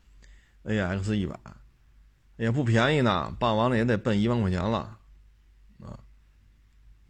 [0.64, 1.36] ，AX 一百，
[2.36, 4.95] 也不便宜呢，办完了也得奔一万块钱了，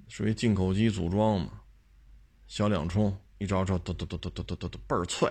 [0.08, 1.60] 属于进口机组装嘛，
[2.46, 5.30] 小两冲一着车，嘟嘟嘟嘟嘟嘟嘟嘟倍儿脆，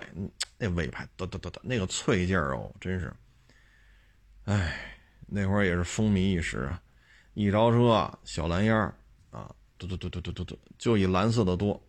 [0.57, 3.13] 那尾排嘟嘟嘟嘟那个脆劲儿哦，真是，
[4.43, 6.81] 哎，那会儿也是风靡一时啊，
[7.33, 8.93] 一着车小蓝烟儿
[9.31, 11.81] 啊，嘟嘟嘟嘟嘟嘟嘟，就以蓝色的多。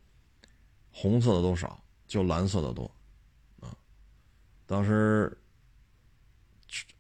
[0.99, 2.91] 红色的都少，就蓝色的多，
[3.61, 3.69] 啊，
[4.65, 5.37] 当时，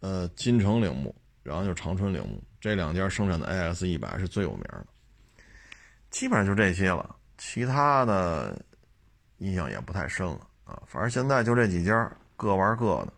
[0.00, 4.86] 呃，金城铃木，然后就长春铃木这两家生产的 A S 一百是最有名的，
[6.16, 8.58] 基本上就这些了，其他的
[9.36, 10.82] 印象也不太深了啊。
[10.86, 13.12] 反正现在就这几家，各玩各的。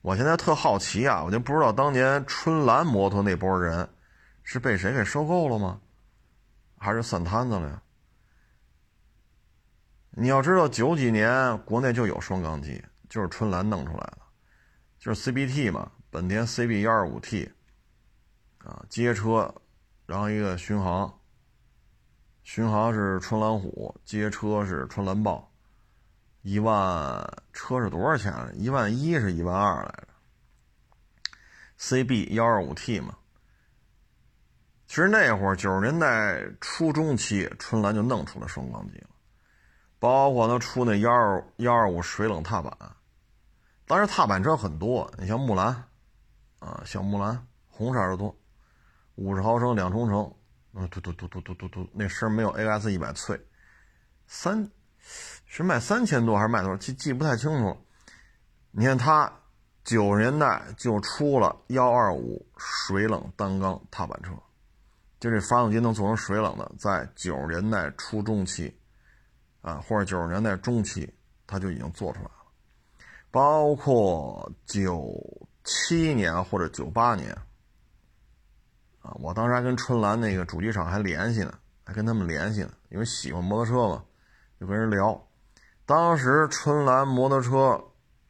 [0.00, 3.86] 我现在特好奇啊，我就不知道当年春兰摩托那波人
[4.42, 5.78] 是被谁给收购了吗？
[6.78, 7.82] 还是散摊子了呀？
[10.12, 14.18] 你要知道，九几年国内就有双缸机，就是春兰弄出来的，
[14.98, 17.52] 就是 CBT 嘛，本田 CB 幺二五 T，
[18.60, 19.54] 啊，街车，
[20.06, 21.12] 然后一个巡航，
[22.44, 25.50] 巡航是春兰虎，街车是春兰豹，
[26.42, 28.32] 一万车是多少钱？
[28.54, 30.08] 一万一是一万二来着
[31.80, 33.16] ，CB 幺二五 T 嘛。
[34.86, 39.08] 其实那会儿九十年代初中期，春兰就弄出了双缸机了。
[39.98, 42.76] 包括他出那幺二幺二五水冷踏板，
[43.86, 45.82] 当时踏板车很多，你像木兰，
[46.58, 48.36] 啊，小木兰红色的多，
[49.14, 50.30] 五十毫升两冲程，
[50.76, 53.40] 嗯，嘟嘟嘟嘟嘟嘟嘟，那声没有 AS 一百脆，
[54.26, 54.68] 三
[55.46, 56.76] 是卖三千多还是卖多少？
[56.76, 57.76] 记记不太清楚。
[58.72, 59.32] 你看他
[59.84, 64.32] 九十年代就出了幺二五水冷单缸踏板车，
[65.20, 68.76] 就这发动机能做成水冷的，在九十年代初中期，
[69.60, 71.08] 啊，或者九十年代中期，
[71.46, 72.44] 它就已经做出来了。
[73.30, 75.14] 包括九
[75.62, 77.36] 七年或者九八年，
[79.04, 81.52] 啊，我当时还跟春兰那个主机厂还联系呢，
[81.84, 84.02] 还跟他们联系呢，因为喜欢摩托车嘛，
[84.58, 85.28] 就跟人聊。
[85.84, 87.78] 当时春兰摩托车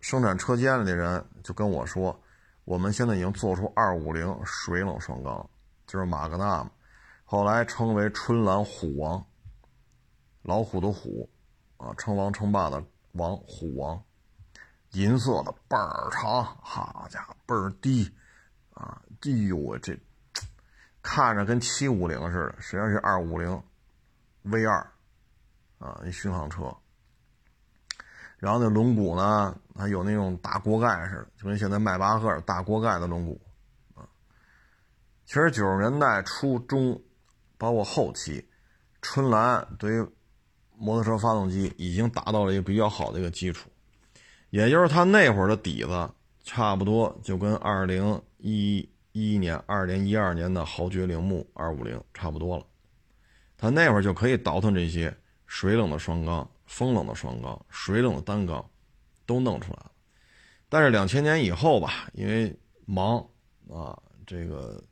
[0.01, 2.21] 生产车间里的人就跟我说，
[2.65, 5.49] 我们现在已经做出二五零水冷双缸，
[5.87, 6.71] 就是马格纳嘛，
[7.25, 9.25] 后来称为春兰虎王，
[10.43, 11.31] 老虎的虎，
[11.77, 12.83] 啊，称王称霸的
[13.13, 14.03] 王虎王。
[14.91, 18.11] 银色的倍儿长，好家伙，倍儿低，
[18.73, 19.97] 啊，哎呦我这
[21.05, 23.62] 看着跟七五零似的，实际上是二五零
[24.43, 24.79] V 二，
[25.79, 26.75] 啊，一巡航车。
[28.38, 33.38] 然后那轮毂呢，还有那种大锅盖似的，就跟现在迈巴赫大锅盖的轮毂，
[33.95, 34.09] 啊。
[35.27, 37.01] 其实九十年代初中，
[37.59, 38.49] 包括后期，
[39.03, 40.07] 春兰对于
[40.77, 43.71] 摩托车发动机已经达到了一个比较好的一个基础。
[44.49, 46.11] 也就是他那会儿的底子，
[46.45, 52.66] 差不多就跟二零一一一年、二零一二年的豪爵铃木二五零差不多了。
[53.57, 58.68] 他那会儿就可以倒腾这些水冷的双缸、风冷的双缸、水冷的单缸，
[59.24, 59.92] 都弄出来了。
[60.68, 62.53] 但是两千年以后吧，因为
[62.87, 63.24] 忙
[63.70, 63.96] 啊，
[64.27, 64.83] 这个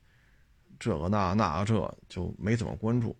[0.79, 3.17] 这个那那个这就没怎么关注。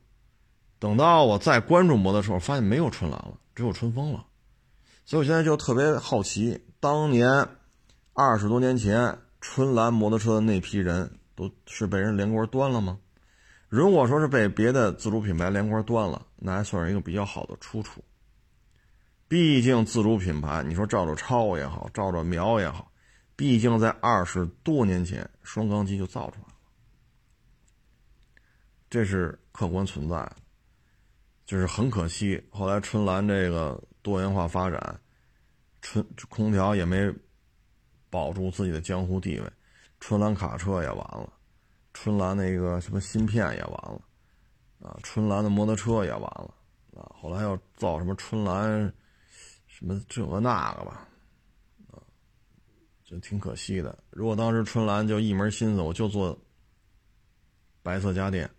[0.79, 4.25] 等到我再关注摩托车，发现没有春兰了，只有春风了。
[5.05, 7.49] 所以我现在就特别好奇，当年
[8.13, 12.99] 二十多年前春兰摩托车的那批人都是被人连锅端了吗？
[13.69, 18.03] 如果说是被别的自主品牌连锅端了，那还算是一个比较好的出处。
[19.29, 22.91] 毕竟自主品牌，你说照着抄也好，照着瞄也好，
[23.37, 26.55] 毕竟在二十多年前双缸机就造出来了，
[28.89, 30.33] 这是客观存在。
[31.45, 33.79] 就是很可惜，后来春兰这个。
[34.05, 35.01] 多元化发展，
[35.81, 37.09] 春空调也没
[38.13, 39.53] 保住自己的江湖地位，
[39.99, 41.33] 春兰卡车也完了，
[41.95, 44.03] 春兰那个什么芯片也完了，
[44.83, 46.55] 啊，春兰的摩托车也完了，
[46.95, 48.93] 啊，后来要造什么春兰，
[49.67, 51.09] 什么这个那个吧，
[51.91, 51.97] 啊，
[53.03, 53.99] 就挺可惜的。
[54.11, 56.39] 如果当时春兰就一门心思，我就做
[57.83, 58.51] 白色家电，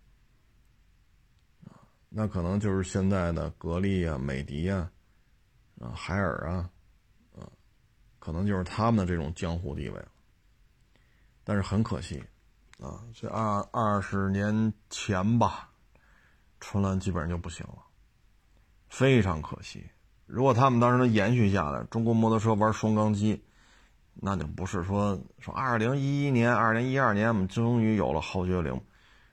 [2.10, 4.89] 那可能就是现在的格力啊、美的啊。
[5.82, 6.70] 啊，海尔，啊，
[8.24, 10.02] 可能就是他们的这种江湖地位
[11.44, 12.24] 但是很可惜，
[12.80, 15.70] 啊，这二二十年前吧，
[16.62, 17.80] 春兰基本上就不行了，
[18.88, 19.86] 非常可惜。
[20.26, 23.44] 如果他们当时能延续下来，中国摩托车玩双缸机，
[24.14, 28.82] 那就不是说说二零一一年、二零一二年我们终于有了豪爵零，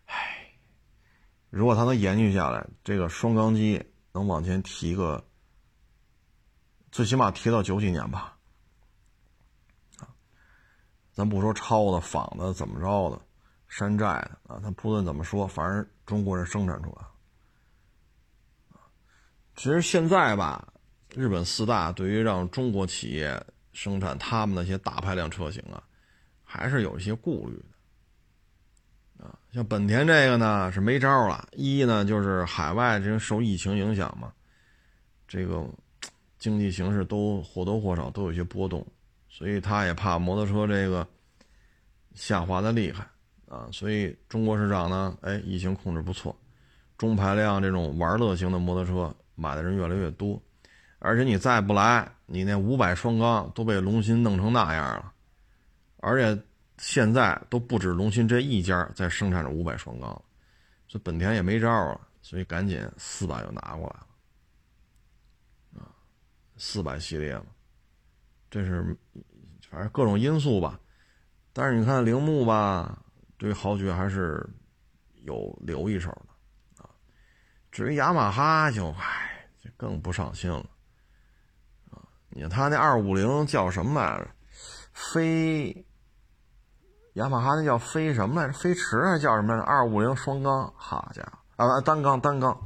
[0.07, 0.53] 唉，
[1.49, 3.81] 如果他能延续下来，这个双缸机
[4.13, 5.25] 能往前提个。
[6.91, 8.37] 最起码提到九几年吧，
[11.21, 13.21] 咱不说抄的、仿的、怎么着的、
[13.69, 17.05] 山寨的啊，他不论怎么说，反正中国人生产出来。
[19.55, 20.73] 其实现在吧，
[21.15, 23.39] 日本四大对于让中国企业
[23.75, 25.83] 生产他们那些大排量车型啊，
[26.43, 27.63] 还是有一些顾虑
[29.19, 29.27] 的。
[29.27, 34.33] 啊，像本田这个呢是没招了，一呢就是海外这受疫情影响嘛，
[35.29, 35.69] 这个。
[36.39, 38.83] 经济形势都或多或少都有些波动，
[39.41, 41.07] 所以他也怕摩托车这个
[42.13, 43.09] 下滑的厉害
[43.49, 46.39] 啊，所以中国市场呢，哎，疫情控制不错，
[46.99, 50.39] 中排量这种玩乐型的摩托车买的人越来越多，
[50.99, 55.11] 而且你再不来，你那五百双缸都被龙芯弄成那样了，
[56.01, 56.43] 而且
[56.77, 60.11] 现在都不止龙芯这一家在生产着五百双缸，
[60.87, 65.89] 所以本田也没招了，所以赶紧四百就拿过来了啊。
[66.59, 67.47] 四百系列嘛，
[68.51, 68.95] 这是
[69.71, 70.79] 反正各种因素吧。
[71.53, 72.99] 但是你看铃木吧，
[73.39, 74.49] 对豪爵还是
[75.25, 76.91] 有留一手的啊。
[77.71, 80.67] 至于雅马哈就唉，就更不上心了
[81.91, 82.03] 啊。
[82.29, 84.29] 你看他那二五零叫什么来着？
[84.93, 85.87] 飞
[87.15, 88.53] 雅马哈那叫飞什么来着？
[88.53, 89.65] 飞驰还叫什么来着？
[89.65, 92.61] 二五零双缸，好家伙啊，单缸单缸，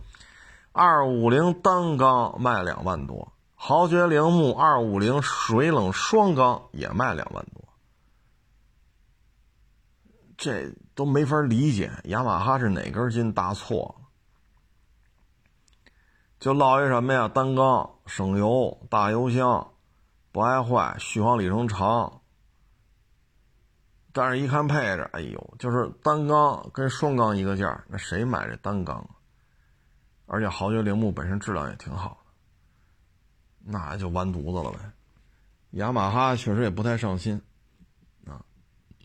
[0.72, 3.33] 二五零单缸卖两万多。
[3.66, 7.66] 豪爵铃木二五零水冷双缸也卖两万多，
[10.36, 14.04] 这都没法理解，雅马哈是哪根筋搭错了？
[16.38, 17.26] 就落一什么呀？
[17.26, 19.72] 单缸省油、大油箱，
[20.30, 22.20] 不爱坏，续航里程长，
[24.12, 29.16] 但是一看配置，哎呦，就是单缸跟双缸一个价，那谁买这单缸啊？
[30.26, 32.23] 而且豪爵铃木本身质量也挺好，
[33.64, 34.78] 那就完犊子了呗。
[35.70, 37.40] 雅马哈确实也不太上心
[38.26, 38.44] 啊。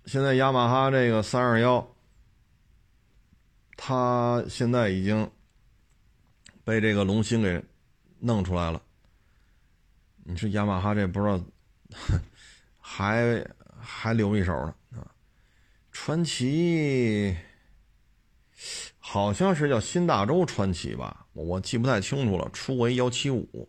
[0.05, 1.87] 现在雅马哈这个三二幺，
[3.77, 5.29] 它现在已经
[6.63, 7.63] 被这个龙芯给
[8.19, 8.81] 弄出来了。
[10.23, 11.41] 你说雅马哈这不知道
[12.77, 13.43] 还
[13.79, 15.07] 还留一手呢啊？
[15.91, 17.35] 传奇。
[18.99, 22.47] 好像是叫新大洲传奇吧，我记不太清楚了。
[22.51, 23.67] 出过一幺七五，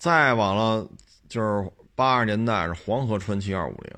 [0.00, 0.88] 再往了
[1.28, 3.94] 就是八十年代是黄河传奇二五零，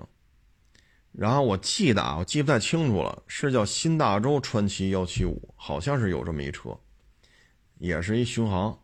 [1.13, 6.77] 然后我记得啊，我记不太清楚了，是叫新大洲传奇幺七五，好像是有这么一车，
[7.79, 8.77] 也是一巡航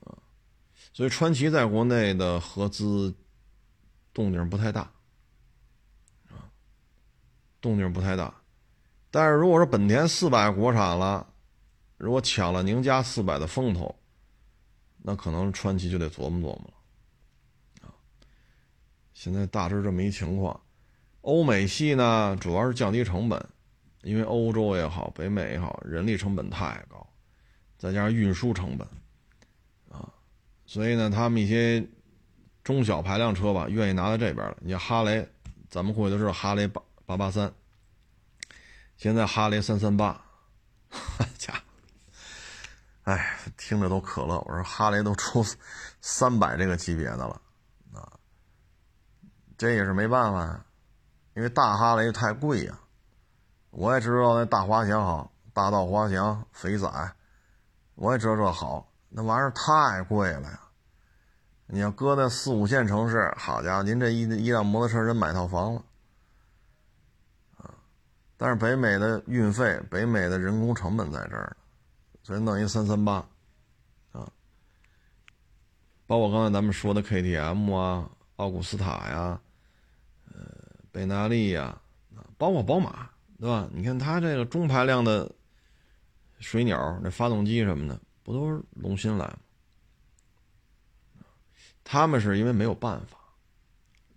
[0.00, 0.16] 啊。
[0.94, 3.14] 所以传奇在国内的合资
[4.14, 4.80] 动静不太大
[6.30, 6.48] 啊，
[7.60, 8.34] 动静不太大。
[9.10, 11.26] 但是如果说本田四百国产了，
[11.98, 13.94] 如果抢了宁家四百的风头，
[15.08, 16.74] 那可能川崎就得琢磨琢磨
[17.80, 17.94] 了，啊，
[19.14, 20.60] 现在大致这么一情况。
[21.20, 23.48] 欧美系呢，主要是降低成本，
[24.02, 27.08] 因为欧洲也好，北美也好，人力成本太高，
[27.78, 28.84] 再加上运输成本，
[29.96, 30.12] 啊，
[30.66, 31.86] 所以呢，他们一些
[32.64, 34.56] 中小排量车吧，愿意拿到这边了。
[34.60, 35.24] 你像哈雷，
[35.70, 37.54] 咱们过去都知道哈雷八八八三。
[38.96, 40.12] 现在哈雷三三八，
[40.90, 41.60] 哈家伙，
[43.06, 44.36] 哎，听着都可乐。
[44.46, 45.44] 我说哈雷都出
[46.00, 47.40] 三百这个级别的了，
[47.94, 48.02] 啊，
[49.56, 50.64] 这也是没办法呀，
[51.34, 52.76] 因为大哈雷太贵呀。
[53.70, 56.88] 我也知道那大滑翔好，大道滑翔、肥仔，
[57.94, 60.60] 我也知道这好，那玩意儿太贵了呀。
[61.66, 65.84] 你要搁在四五线城市，好家伙，您这一一辆摩托车人买套房了。
[68.36, 71.65] 但是北美的运费、北美的人工成本在这儿，所
[72.34, 73.16] 以弄一三三八，
[74.12, 74.32] 啊，
[76.06, 79.38] 包括刚才咱们说的 KTM 啊、奥古斯塔呀、
[80.32, 80.40] 呃、
[80.90, 81.78] 贝纳利呀，
[82.16, 83.68] 啊，包括宝马，对吧？
[83.70, 85.30] 你看它这个中排量的
[86.40, 89.38] 水鸟，那发动机什么的，不都是龙芯来吗？
[91.84, 93.18] 他们是因为没有办法，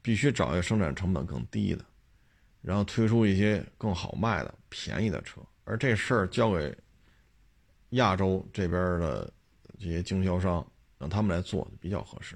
[0.02, 1.86] 必须找一个生产成本更低的。
[2.62, 6.78] 然后推出一些更好卖的、便宜的车，而这事儿交给
[7.92, 9.32] 亚洲这边的
[9.78, 10.66] 这些经销商，
[10.98, 12.36] 让他们来做比较合适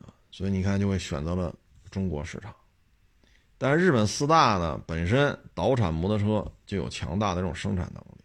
[0.00, 0.12] 啊。
[0.30, 1.54] 所以你看，就会选择了
[1.90, 2.54] 中国市场。
[3.56, 8.24] 但是日本四大呢，本身岛产摩托车就有强大的这种生产能力。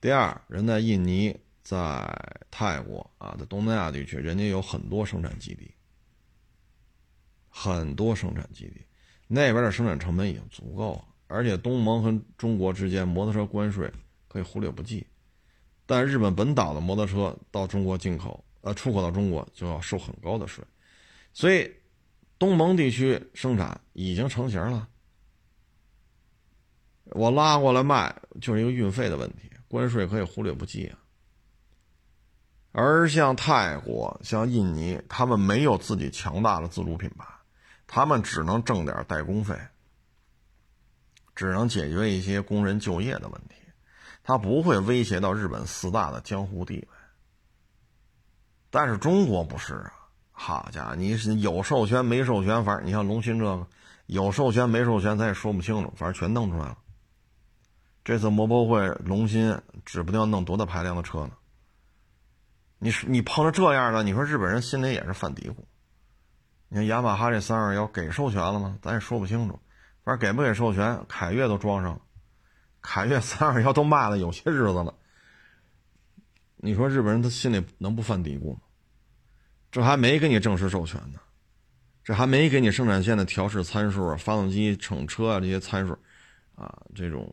[0.00, 2.06] 第二，人在印尼、在
[2.50, 5.74] 泰国啊，在东南亚地区，人家有很多生产基地，
[7.48, 8.84] 很多生产基地。
[9.26, 13.90] 那边的生产成本已经足够了，而且东盟和中国之间摩托车关税
[14.28, 15.06] 可以忽略不计，
[15.88, 20.62] 但日本本岛的摩托车到中国进口，呃，出口到中国就要收很高的税，
[21.32, 21.74] 所以
[22.38, 24.86] 东盟地区生产已经成型了，
[27.06, 30.98] 我拉过来卖就是一个运费的问题，关税可以忽略不计啊。
[32.72, 37.24] 而像泰国、像印尼，他们没有自己强大的自主品牌。
[37.90, 39.58] 他们只能挣点代工费，
[41.34, 43.54] 只能解决一些工人就业的问题，
[44.28, 46.88] 他不会威胁到日本四大的江湖地位。
[48.68, 49.92] 但是中国不是啊，
[50.32, 53.66] 好家伙，你是有授权没授权，反正你像龙芯这个
[54.04, 56.76] 有授权没授权，咱也说不清楚，反正全弄出来了。
[58.04, 61.30] 这次摩博会，龙芯指不定要弄多大排量的车呢。
[62.78, 65.54] 你说你碰着这样的，你说日本人心里也是犯嘀咕。
[66.68, 68.76] 你看雅马哈这三二幺给授权了吗？
[68.82, 69.58] 咱也说不清楚，
[70.04, 72.00] 反正给不给授权，凯越都装上了，
[72.80, 74.94] 凯越三二幺都卖了有些日子了。
[76.56, 78.60] 你说日本人他心里能不犯嘀咕吗？
[79.70, 81.20] 这还没给你正式授权呢，
[82.02, 85.96] 这还没给你生产线的调试参数、发动机整车啊这些参数，
[86.54, 87.32] 啊这种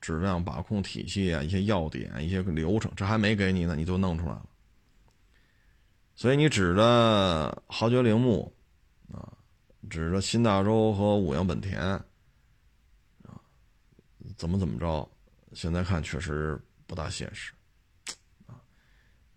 [0.00, 4.46] 质量把控体系啊一些要点、一些流程，这还没给你呢，你就弄出来了。
[6.14, 8.52] 所以你指着豪爵铃木。
[9.14, 9.22] 啊，
[9.88, 12.02] 指着新大洲和五羊本田，
[14.36, 15.08] 怎么怎么着？
[15.52, 17.52] 现在看确实不大现实，
[18.46, 18.60] 啊，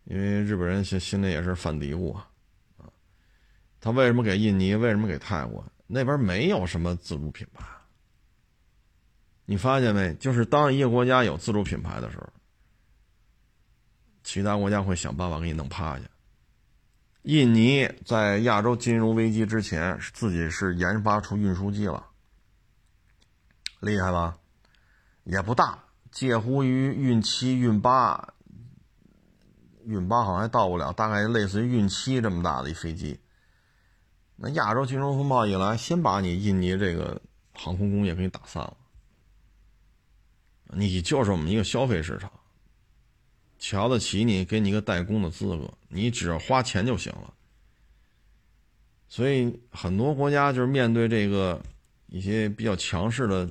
[0.05, 2.27] 因为日本人心心里也是犯嘀咕啊，
[2.77, 2.89] 啊，
[3.79, 4.75] 他为什么给印尼？
[4.75, 5.63] 为什么给泰国？
[5.87, 7.65] 那边没有什么自主品牌。
[9.45, 10.13] 你发现没？
[10.15, 12.27] 就是当一个国家有自主品牌的时候，
[14.23, 16.03] 其他国家会想办法给你弄趴下。
[17.21, 22.05] 印尼在亚洲金融危机之前，自己是研发出运输机了，
[23.79, 24.37] 厉害吧？
[25.31, 28.33] 也不大，介乎于运七、运八，
[29.85, 33.19] 运八好像还到不了，大概类似于运七这么大的一飞机。
[34.35, 37.21] 那亚洲金融风暴一来，先把你印尼这个
[37.53, 38.75] 航空工业给你打散了。
[40.69, 42.31] 你就是我们一个消费市场，
[43.59, 47.31] 瞧得起你，给你一个代工的资格，你只要花钱就行了。
[49.07, 51.61] 所以很多国家就是面对这个
[52.07, 53.47] 一些比较强势的。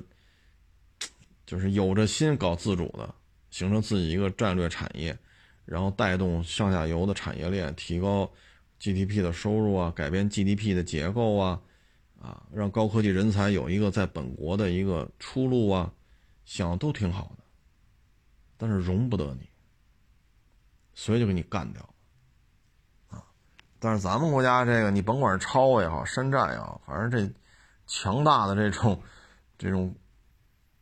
[1.49, 3.11] 就是有着心搞自主的，
[3.49, 5.17] 形成自己一个战略产业，
[5.65, 8.31] 然后带动上下游的产业链，提高
[8.79, 11.59] GDP 的收入啊，改变 GDP 的结构啊，
[12.21, 15.91] 啊，让高科技人才有一个在本国的一个出路啊，
[16.45, 17.43] 想都挺好的，
[18.55, 19.49] 但是容不得你，
[20.93, 21.81] 所以就给你干掉
[23.09, 23.23] 啊！
[23.79, 27.33] 但是咱们国家这个，你甭管是超也好，山寨也好，反正这
[27.87, 29.01] 强大的这种
[29.57, 29.91] 这种。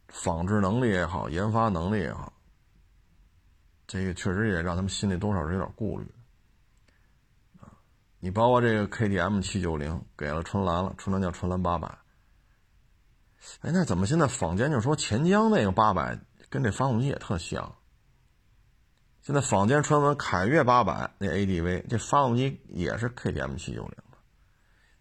[0.08, 2.32] 仿制能力也好，研发能力也好，
[3.86, 6.08] 这个确实也让他们心里多少是有点顾虑。
[8.20, 11.88] 你包括这个 KTM 七九零给了春兰了，春兰叫春兰八百。
[13.62, 17.76] 哎，那怎么现在坊间就说钱江那个八百跟这发动机也特像？
[19.22, 24.18] 现在坊间传闻凯越八百那 ADV 这发动机也是 KTM 七九零的。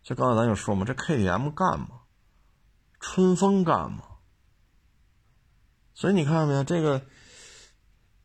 [0.02, 2.02] 就刚才咱就说嘛，这 KTM 干嘛？
[3.00, 4.02] 春风干嘛？
[5.96, 7.00] 所以你看到没有，这个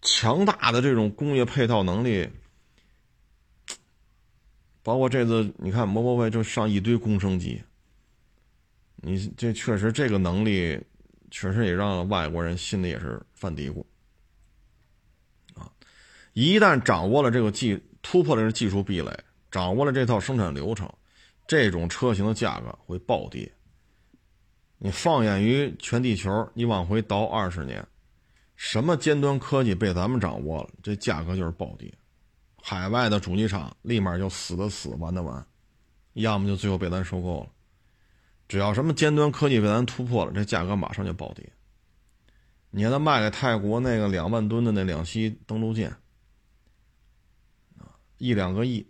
[0.01, 2.29] 强大的这种工业配套能力，
[4.83, 7.63] 包括这次你看摩博会就上一堆工升机，
[8.97, 10.81] 你这确实这个能力，
[11.31, 13.85] 确实也让外国人心里也是犯嘀咕
[15.53, 15.71] 啊！
[16.33, 19.17] 一旦掌握了这个技，突破了这技术壁垒，
[19.49, 20.93] 掌握了这套生产流程，
[21.47, 23.49] 这种车型的价格会暴跌。
[24.83, 27.87] 你放眼于全地球，你往回倒二十年，
[28.55, 31.93] 什么尖端科技被咱们掌握了，这价格就是暴跌。
[32.59, 35.45] 海外的主机厂立马就死的死，完的完，
[36.13, 37.49] 要么就最后被咱收购了。
[38.47, 41.47] 只要什么尖端科技被咱突破了，这价格马上就暴跌。
[42.71, 45.95] 你看他卖给泰国那个两万吨的那两栖登陆舰，
[48.17, 48.87] 一两个亿，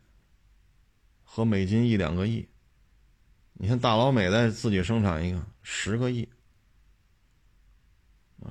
[1.25, 2.47] 和美金一两个亿。
[3.55, 6.27] 你看大老美在自己生产一个十个亿，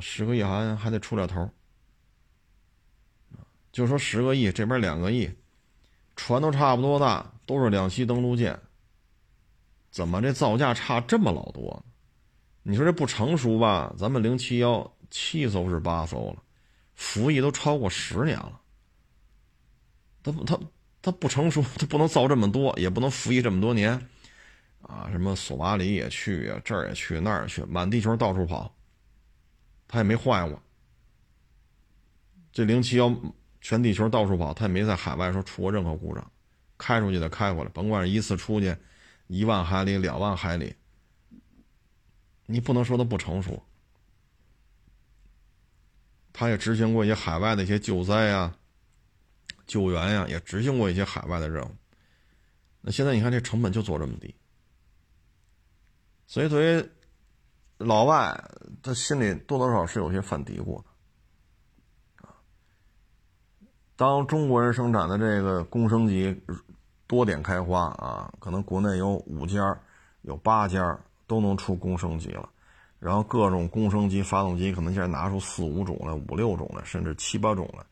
[0.01, 1.51] 十个亿还还得出点头，
[3.73, 5.31] 就说十个亿这边两个亿，
[6.17, 8.59] 船都差不多大，都是两栖登陆舰，
[9.91, 11.85] 怎么这造价差这么老多呢？
[12.63, 13.93] 你说这不成熟吧？
[13.99, 16.43] 咱们零七幺七艘是八艘了，
[16.95, 18.61] 服役都超过十年了，
[20.23, 20.61] 它不它
[21.03, 24.09] 它不成熟，它不能造这么多，也不能服役这么多年。
[24.91, 28.75] 啊，什么索马里也去呀，这儿也去，那儿也去，满地球到处跑，
[29.87, 30.61] 他也没坏过。
[32.53, 33.15] 这零七幺
[33.61, 36.33] 全地球到处跑，他也没在海外说出过任何故障，
[36.77, 38.77] 开出去的开回来，甭管是一次出去
[39.29, 40.75] 一万海里、两万海里，
[42.47, 43.63] 你不能说它不成熟。
[46.33, 48.53] 他也执行过一些海外的一些救灾呀、
[49.67, 51.71] 救援呀，也执行过一些海外的任务。
[52.81, 54.35] 那现在你看这成本就做这么低。
[56.31, 56.89] 所以，对于
[57.79, 58.41] 老外，
[58.85, 60.85] 他心里多多少少是有些犯嘀咕的。
[63.97, 66.41] 当中国人生产的这个工升机
[67.09, 69.77] 多点开花啊，可能国内有五家、
[70.23, 72.49] 有八家都能出工升机了，
[73.01, 77.85] 然后各种工升机发动机可能现在拿出四五种来、五六种来，甚至七八种来。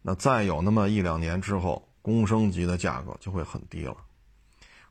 [0.00, 3.96] 那再有那么一两年之后，工升机的价格就会很低了。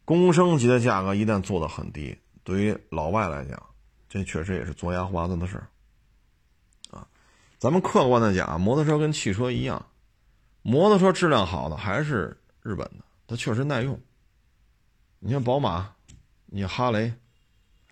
[0.03, 2.17] 工升机的价格一旦做的很低。
[2.49, 3.63] 对于老外来讲，
[4.09, 5.69] 这确实也是做牙花子的事儿，
[6.89, 7.07] 啊，
[7.59, 9.85] 咱们客观的讲，摩托车跟汽车一样，
[10.63, 14.01] 摩托车质量好的还是日本的，它确实耐用。
[15.19, 15.93] 你像宝马，
[16.47, 17.13] 你哈雷，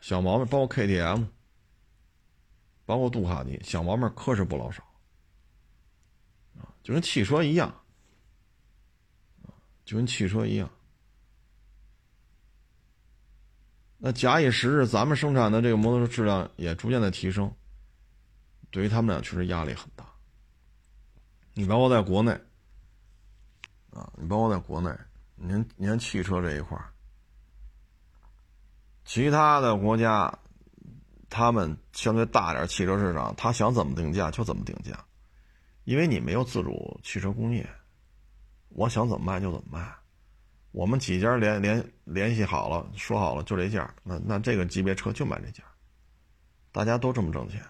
[0.01, 1.27] 小毛病，包括 KTM，
[2.83, 4.81] 包括杜卡迪，小毛病可是不老少，
[6.57, 7.71] 啊，就跟汽车一样，
[9.85, 10.67] 就跟汽车一样。
[13.99, 17.51] 那假以时日，咱们生产的这个摩托车质量也逐渐在提升，
[18.69, 20.05] 对于他们俩确实压力很大。
[21.53, 22.31] 你包括在国内，
[23.89, 24.91] 啊，你包括在国内，
[25.35, 26.77] 您您汽车这一块
[29.03, 30.31] 其他的国家，
[31.27, 35.03] 他们相对大点汽车市场，他想怎么定价就怎么定价，
[35.85, 37.67] 因为你没有自主汽车工业，
[38.69, 39.91] 我想怎么卖就怎么卖。
[40.71, 45.63] 我们几家联联联系好了，说好了就这价，那那这个级别车就买这价，
[46.71, 47.63] 大家都这么挣钱。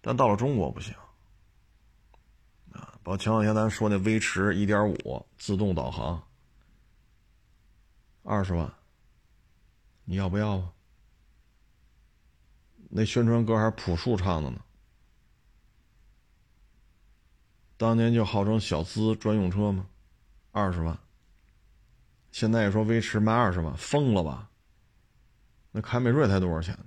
[0.00, 0.94] 但到了中国不行
[2.72, 2.94] 啊！
[3.02, 6.22] 包括前两天咱说那威驰一点五自动导航，
[8.22, 8.72] 二十万，
[10.04, 10.72] 你要不要啊？
[12.90, 14.60] 那宣传歌还是朴树唱的呢。
[17.76, 19.86] 当年就号称小资专用车嘛，
[20.52, 20.98] 二十万。
[22.30, 24.48] 现在说威驰卖二十万，疯了吧？
[25.72, 26.78] 那凯美瑞才多少钱？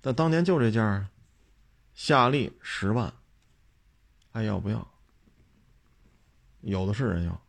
[0.00, 1.08] 但当年就这价
[1.94, 3.12] 夏利十万，
[4.32, 4.86] 还要不要？
[6.60, 7.40] 有的是人要。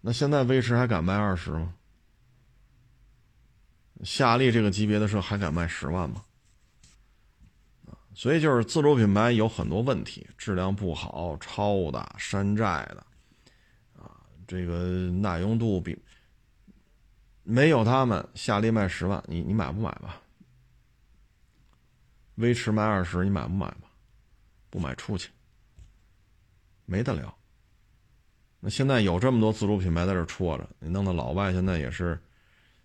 [0.00, 1.74] 那现在威驰还敢卖二十吗？
[4.04, 6.22] 夏利这个级别的车还敢卖十万吗？
[8.14, 13.06] 所以就是自主品牌有很多问题，质量不好、超的、山寨的，
[14.46, 15.98] 这个耐用度比
[17.42, 20.20] 没有他们夏利卖十万，你你买不买吧？
[22.36, 23.90] 威驰卖二十，你买不买吧？
[24.68, 25.30] 不买出去，
[26.84, 27.34] 没得聊。
[28.60, 32.18] 那现在有这么多自主品牌在这戳着，你弄得老外现在也是，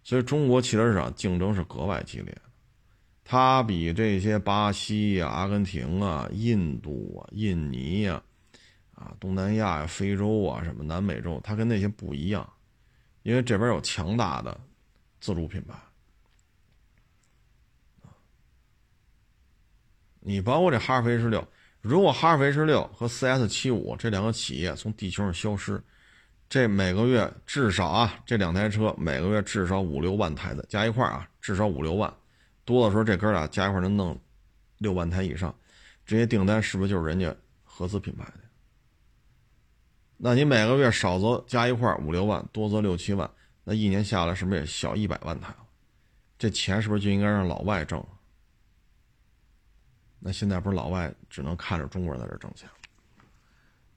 [0.03, 2.37] 所以中国汽车市场竞争是格外激烈。
[3.23, 8.21] 它比这些巴西呀、阿根廷啊、印度啊、印尼呀、
[9.01, 12.47] 啊东南亚呀、非洲啊、什么南美洲，它跟那些不一样，
[13.23, 14.57] 因为这边有强大的
[15.19, 15.75] 自主品牌。
[20.19, 21.47] 你包括这哈弗 H 六，
[21.81, 25.81] 如果哈弗 H 六和 CS 七五这两个企业从地球上消失，
[26.47, 32.13] 这每个月至少啊，这两台车每个月至少五六万台的加一块啊，至少五六万，
[32.65, 34.15] 多的时候这哥俩加一块能弄
[34.77, 35.55] 六万台以上，
[36.05, 38.40] 这些订单是不是就是人家合资品牌的？
[40.23, 43.27] 那你每个月少则加一块五六万，多则六七万，
[43.63, 45.57] 那一年下来是不是也小一百万台了？
[46.37, 48.05] 这钱是不是就应该让老外挣？
[50.19, 52.69] 那现在不是老外只能看着中国人在这挣钱，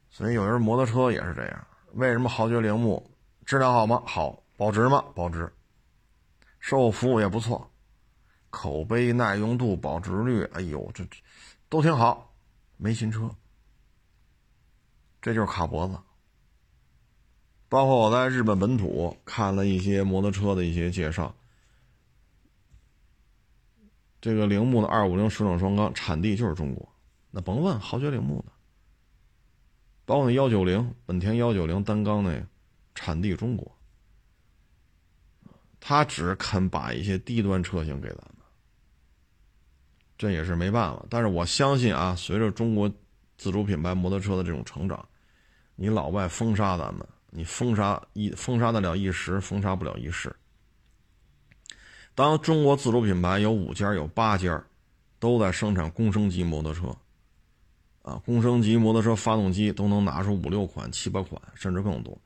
[0.08, 1.66] 所以有人摩托车也是这样。
[1.92, 3.06] 为什么豪爵铃木
[3.44, 4.02] 质量好吗？
[4.06, 5.04] 好，保值吗？
[5.14, 5.52] 保值，
[6.58, 7.70] 售后服务也不错，
[8.48, 11.06] 口碑、耐用度、保值率，哎呦，这
[11.68, 12.34] 都挺好。
[12.78, 13.30] 没新车，
[15.20, 15.98] 这就是卡脖子。
[17.74, 21.34] 包括我在日本本土看了一些摩托车的一些介绍。
[24.20, 26.88] 这个铃木的二五零水冷双缸产地就是中国，
[27.32, 28.52] 那甭问豪爵铃木的，
[30.04, 32.46] 包括那幺九零本田幺九零单缸那，
[32.94, 33.76] 产地中国，
[35.80, 38.36] 他只肯把一些低端车型给咱们，
[40.16, 41.04] 这也是没办法。
[41.10, 42.88] 但是我相信啊，随着中国
[43.36, 45.04] 自主品牌摩托车的这种成长，
[45.74, 47.04] 你老外封杀咱们，
[47.36, 50.34] 你封杀一封杀得了一时，封杀不了一世。
[52.14, 54.64] 当中国自主品牌有五家、有八家，
[55.18, 56.96] 都在生产公升级摩托车，
[58.02, 62.16] 啊，公升级摩托车发动机都能拿出五六款、七八款，甚至更多，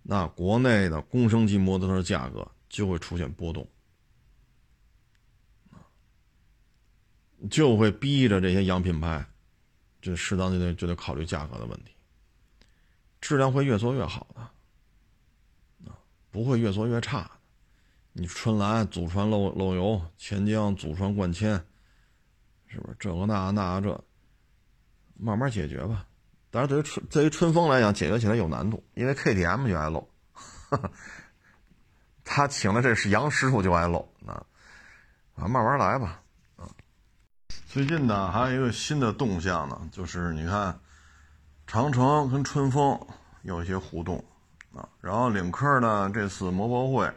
[0.00, 3.66] 那国内的公升级摩托车价格就会出现波动，
[7.50, 9.26] 就会逼着这些洋品牌，
[10.00, 11.90] 就适当就得就得考虑价格的问题，
[13.20, 14.48] 质量会越做越好的，
[16.32, 17.30] 不会越做越差。
[18.12, 21.64] 你春兰祖传漏漏油，钱江祖传灌铅，
[22.66, 24.04] 是不是这个那那这，
[25.14, 26.04] 慢慢解决吧。
[26.50, 30.06] 但是对于春对于春风来讲，解决起来有难度，因为 KTM 就爱漏，
[32.24, 34.44] 他请的这是杨师傅就爱漏啊，
[35.34, 36.22] 啊，慢慢来吧，
[36.56, 36.68] 啊。
[37.66, 40.78] 最近呢，还有一个新的动向呢，就是你看，
[41.66, 43.00] 长城跟春风
[43.40, 44.22] 有一些互动
[44.74, 47.10] 啊，然后领克呢这次摩博会。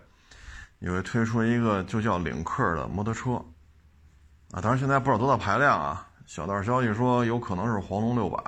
[0.80, 3.32] 也会推出一个就叫领克的摩托车，
[4.51, 6.08] 啊，当然现在不知道多大排量啊。
[6.28, 8.43] 小道消息说有可能是黄龙六百，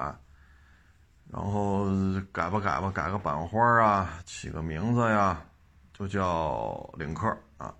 [1.32, 1.88] 然后
[2.32, 5.42] 改吧改吧，改个版花啊，起个名字呀，
[5.94, 7.74] 就叫领克啊。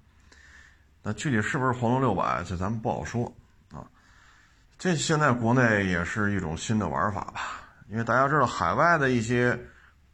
[1.04, 3.32] 那具体是不是黄龙六百，这咱们不好说
[3.72, 3.86] 啊。
[4.80, 7.42] 这现在国内也是一种新的玩法吧，
[7.90, 9.60] 因为大家知道海外的一些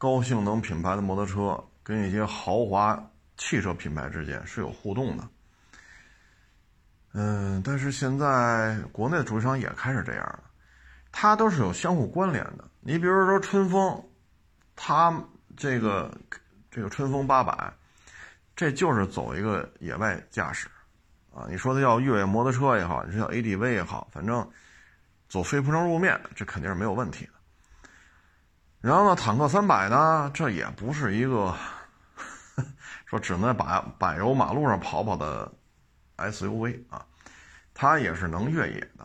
[0.03, 3.01] 高性能品牌的摩托车跟一些豪华。
[3.35, 5.27] 汽车品牌之间是有互动的，
[7.13, 10.43] 嗯，但是现在国内的主机厂也开始这样了，
[11.11, 12.69] 它都是有相互关联的。
[12.79, 14.01] 你比如说春风，
[14.75, 15.11] 它
[15.57, 16.15] 这个
[16.69, 17.73] 这个春风八百，
[18.55, 20.67] 这就是走一个野外驾驶，
[21.33, 24.47] 啊，你说它叫越野摩托车也好，你说叫 ADV 也好，反正
[25.27, 27.27] 走非铺装路面，这肯定是没有问题。
[28.83, 31.55] 然后呢，坦克三百呢，这也不是一个。
[33.05, 33.65] 说只能在柏
[33.97, 35.49] 柏油马路上跑跑的
[36.17, 37.05] SUV 啊，
[37.73, 39.03] 它也是能越野的，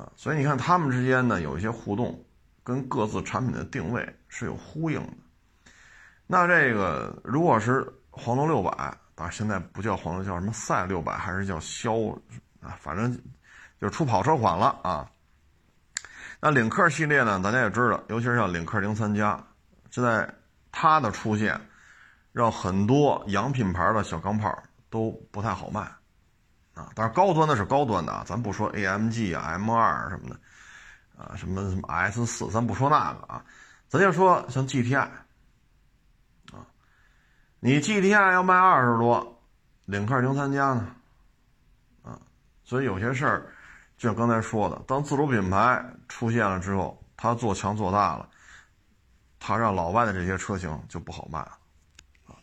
[0.00, 2.24] 啊，所以你看他们之间呢有一些互动，
[2.62, 5.12] 跟各自产品的定位是有呼应的。
[6.28, 8.70] 那这个如果是黄龙六百，
[9.16, 11.94] 啊，现在不叫黄龙，叫什么赛六百，还是叫肖
[12.60, 12.78] 啊？
[12.78, 13.12] 反正
[13.80, 15.10] 就是出跑车款了啊。
[16.40, 19.42] 那领克系列呢，大家也知道，尤其是像领克零三加，
[19.90, 20.32] 现在
[20.70, 21.58] 它的出现，
[22.32, 25.80] 让很多洋品牌的小钢炮都不太好卖
[26.74, 26.90] 啊。
[26.94, 30.36] 但是高端的是高端的啊，咱不说 AMG 啊、M 二什么的
[31.16, 33.42] 啊，什么什么 S 四，咱不说那个啊，
[33.88, 34.98] 咱就说像 GTI
[36.52, 36.66] 啊。
[37.60, 39.42] 你 GTI 要卖二十多，
[39.86, 40.94] 领克零三加呢？
[42.02, 42.20] 啊，
[42.62, 43.46] 所以有些事儿，
[43.96, 48.28] 就像刚才说的，当自主品牌出现了之后，它做强做大了，
[49.38, 51.58] 它让老外的这些车型就不好卖了。
[52.26, 52.36] 啊，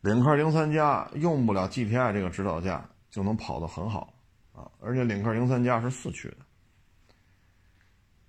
[0.00, 4.14] 领克零三加用不了 GTI 这个指导价就能跑得很好
[4.54, 6.38] 啊，而且领克零三加是四驱的，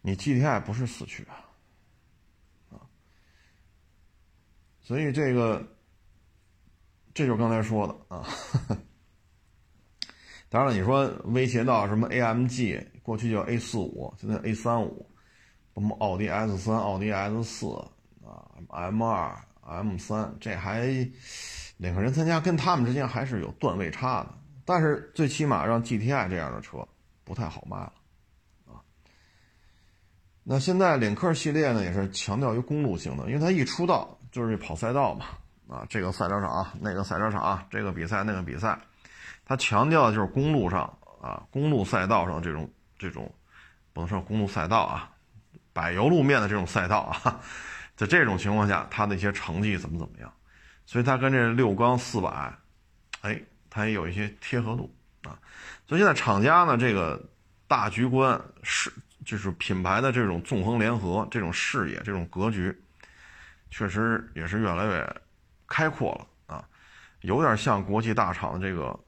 [0.01, 1.45] 你 GTI 不是四驱啊，
[2.71, 2.81] 啊，
[4.81, 5.65] 所以这个。
[7.15, 8.25] 这就是刚才说的啊，
[10.53, 15.03] 当然，你说威胁到什么 AMG，过去叫 A 四五，现在 A 三五，
[15.73, 17.65] 什么奥迪 S 三、奥迪 S 四
[18.23, 19.35] 啊，M 二、
[19.65, 20.81] M 三，这还
[21.77, 24.29] 领克人参加跟他们之间还是有段位差的，
[24.63, 26.87] 但是最起码让 GTI 这样的车
[27.23, 27.93] 不太好卖了
[28.67, 28.77] 啊。
[30.43, 35.25] 那现在领克系列呢，也是强调于公路性能，因为它一出道就是跑赛道嘛。
[35.67, 38.77] 啊，这个赛车场，那个赛车场，这个比赛，那个比赛，
[39.53, 40.81] 它强调的就是公路上
[41.21, 43.31] 啊，公路赛道上这种这种，
[43.93, 45.11] 不能说公路赛道啊，
[45.71, 47.39] 柏油路面的这种赛道啊，
[47.95, 50.33] 在这种情况下，它的一些成绩怎么怎么样？
[50.87, 52.51] 所以它跟这六缸四百，
[53.21, 53.39] 哎，
[53.69, 54.91] 它也有一些贴合度
[55.21, 55.37] 啊。
[55.85, 57.23] 所以现在厂家呢，这个
[57.67, 58.91] 大局观是
[59.23, 62.75] 就是品牌的这种纵横联合，这种视野，这种格局，
[63.69, 65.15] 确实也是越来越。
[65.65, 66.67] 开阔了啊，
[67.21, 68.99] 有点像国际大厂的这个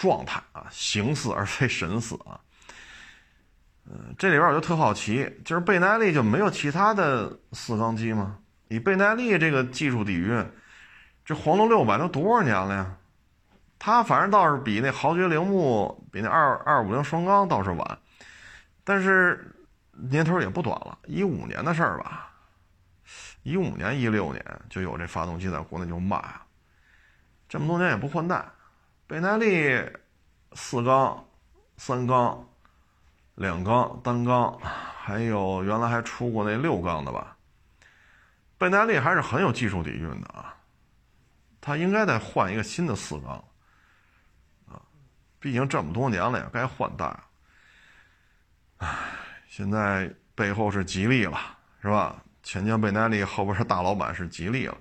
[0.00, 2.40] 状态啊，形似而非神似啊。
[3.84, 8.38] 嗯，这里边我就特好奇，就是倍耐力就没有其他的四缸机吗？
[8.68, 10.42] 以倍耐力这个技术底蕴，
[11.22, 12.96] 这黄龙六百都多少年了呀？
[13.78, 17.98] 它反正倒是比那豪爵铃木、比那二二五零双缸倒是晚，
[18.84, 19.54] 但是
[19.92, 22.32] 年头也不短了，一五年的事儿吧。
[23.42, 26.22] 一五年、一六年就有这发动机在国内就卖，
[27.48, 28.44] 这么多年也不换代。
[29.10, 29.76] 倍耐力
[30.52, 31.26] 四缸、
[31.76, 32.48] 三缸、
[33.34, 34.56] 两缸、单缸，
[35.02, 37.36] 还有原来还出过那六缸的吧。
[38.56, 40.54] 倍耐力还是很有技术底蕴的啊，
[41.60, 43.32] 它应该得换一个新的四缸
[44.68, 44.80] 啊，
[45.40, 47.24] 毕竟这么多年了也该换代了。
[48.76, 48.96] 唉，
[49.48, 51.36] 现在背后是吉利了，
[51.82, 52.22] 是吧？
[52.44, 54.78] 钱江贝耐力后边是大老板是吉利了，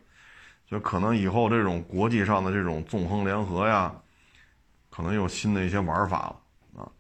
[0.68, 3.92] 就可能以后这种国际上的这种纵横联合呀，
[5.00, 6.92] 可能有新的一些玩法了啊。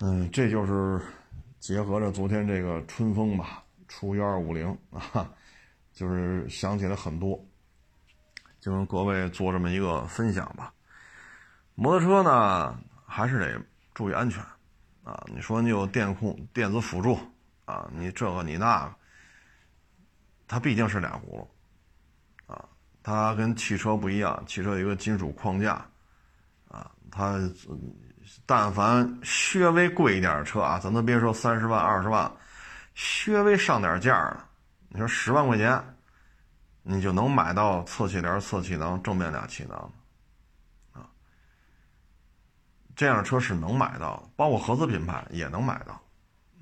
[0.00, 1.00] 嗯，这就是
[1.58, 5.26] 结合着昨天这个春风吧，出幺二五零啊，
[5.94, 7.42] 就是想起来很多，
[8.60, 10.74] 就跟各位做这么一个分享吧。
[11.74, 13.58] 摩托车呢，还是得
[13.94, 14.44] 注意安全
[15.04, 15.24] 啊。
[15.34, 17.18] 你说你有电控、电子辅助
[17.64, 18.94] 啊，你这个你那个。
[20.46, 21.48] 它毕竟是俩轱
[22.46, 22.68] 辘，啊，
[23.02, 25.88] 它跟汽车不一样，汽车有一个金属框架，
[27.16, 27.38] 它
[28.44, 32.28] 但凡稍微贵一点的车啊，咱都别说三十万、二十万，
[32.94, 34.44] 稍微上点价的，
[34.88, 35.80] 你说十万块钱，
[36.82, 39.92] 你就能买到侧气帘、侧气囊、正面俩气囊，
[40.92, 41.06] 啊，
[42.96, 45.92] 这样的车是能买到的，包括合资品牌也能买到，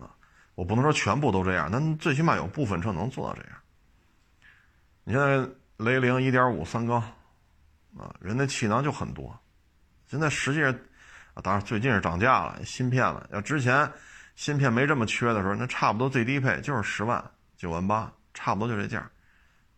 [0.05, 0.13] 啊，
[0.55, 3.59] 我不能说全部都这样，但最起码有部分车能做到这样。
[5.05, 5.49] 你现在
[5.79, 7.01] 雷凌一点五三缸，
[7.97, 9.35] 啊，人的气囊就很多。
[10.13, 10.71] 现在实际上，
[11.33, 13.27] 啊，当然最近是涨价了，芯片了。
[13.33, 13.91] 要之前
[14.37, 19.11] 芯片没这么缺的时候，那差不多最低配就是十万九万八，差不多就这价。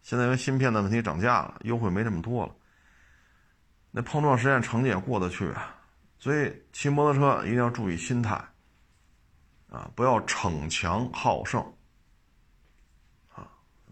[0.03, 2.53] 现在因为芯片的问题涨价了，优惠没这么多了。
[3.93, 5.73] 那碰撞实验成绩也过得去啊。
[6.19, 8.35] 所以骑摩托车一定要注意心态，
[9.71, 11.63] 啊，不要逞强好胜，
[13.33, 13.47] 啊，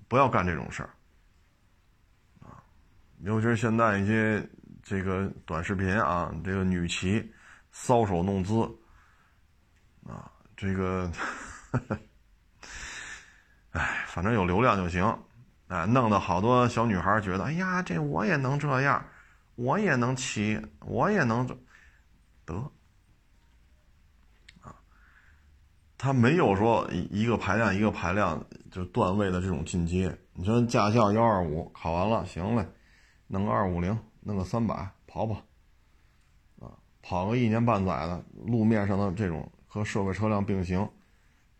[0.08, 0.90] 不要干这种事儿。
[3.20, 4.44] 尤其是现在一些
[4.82, 7.32] 这个短视频啊，这个女骑
[7.72, 8.62] 搔首弄姿
[10.06, 11.10] 啊，这个，
[13.72, 15.18] 哎，反正有流量就行，
[15.68, 19.04] 哎，弄得好多小女孩觉得，哎呀，这我也能这样，
[19.54, 21.56] 我也能骑，我也能这，
[22.44, 22.72] 得。
[25.96, 30.12] 他没有说一个排量一个排量就段位的这种进阶。
[30.32, 32.66] 你说驾校幺二五考完了，行嘞，
[33.28, 35.34] 弄个二五零，弄个三百跑跑，
[36.60, 40.88] 啊，跑个一年半载的路面上的这种和社会车辆并行，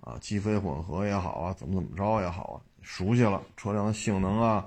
[0.01, 4.67] 啊，机飞混合也好啊，怎么怎么着也好啊，熟悉了车辆的性能啊，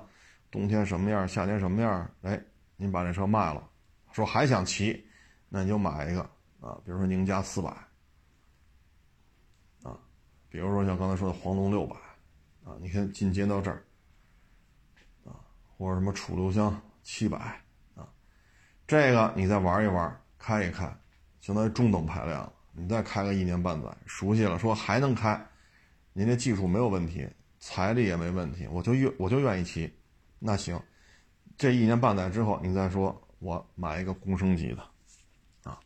[0.50, 2.40] 冬天什么样，夏天什么样，哎，
[2.76, 3.68] 您把这车卖了，
[4.12, 5.04] 说还想骑，
[5.48, 6.20] 那你就买一个
[6.60, 7.70] 啊，比如说宁家四百。
[9.82, 9.98] 啊
[10.48, 11.96] 比如说像刚才说的黄龙六百，
[12.64, 13.84] 啊，你看进阶到这儿，
[15.24, 15.36] 啊，
[15.76, 17.65] 或者什么楚留香七百，啊，
[18.86, 20.90] 这个你再玩一玩，开一开，
[21.40, 25.44] 相当于中等排量，你再开个一年半载，熟悉了，说还能开，
[26.12, 27.28] 您这技术没有问题，
[27.58, 29.92] 财力也没问题，我就愿我就愿意骑，
[30.38, 30.80] 那行，
[31.56, 34.82] 这一年半载之后，你再说我买一个公升级的。
[35.64, 35.78] 啊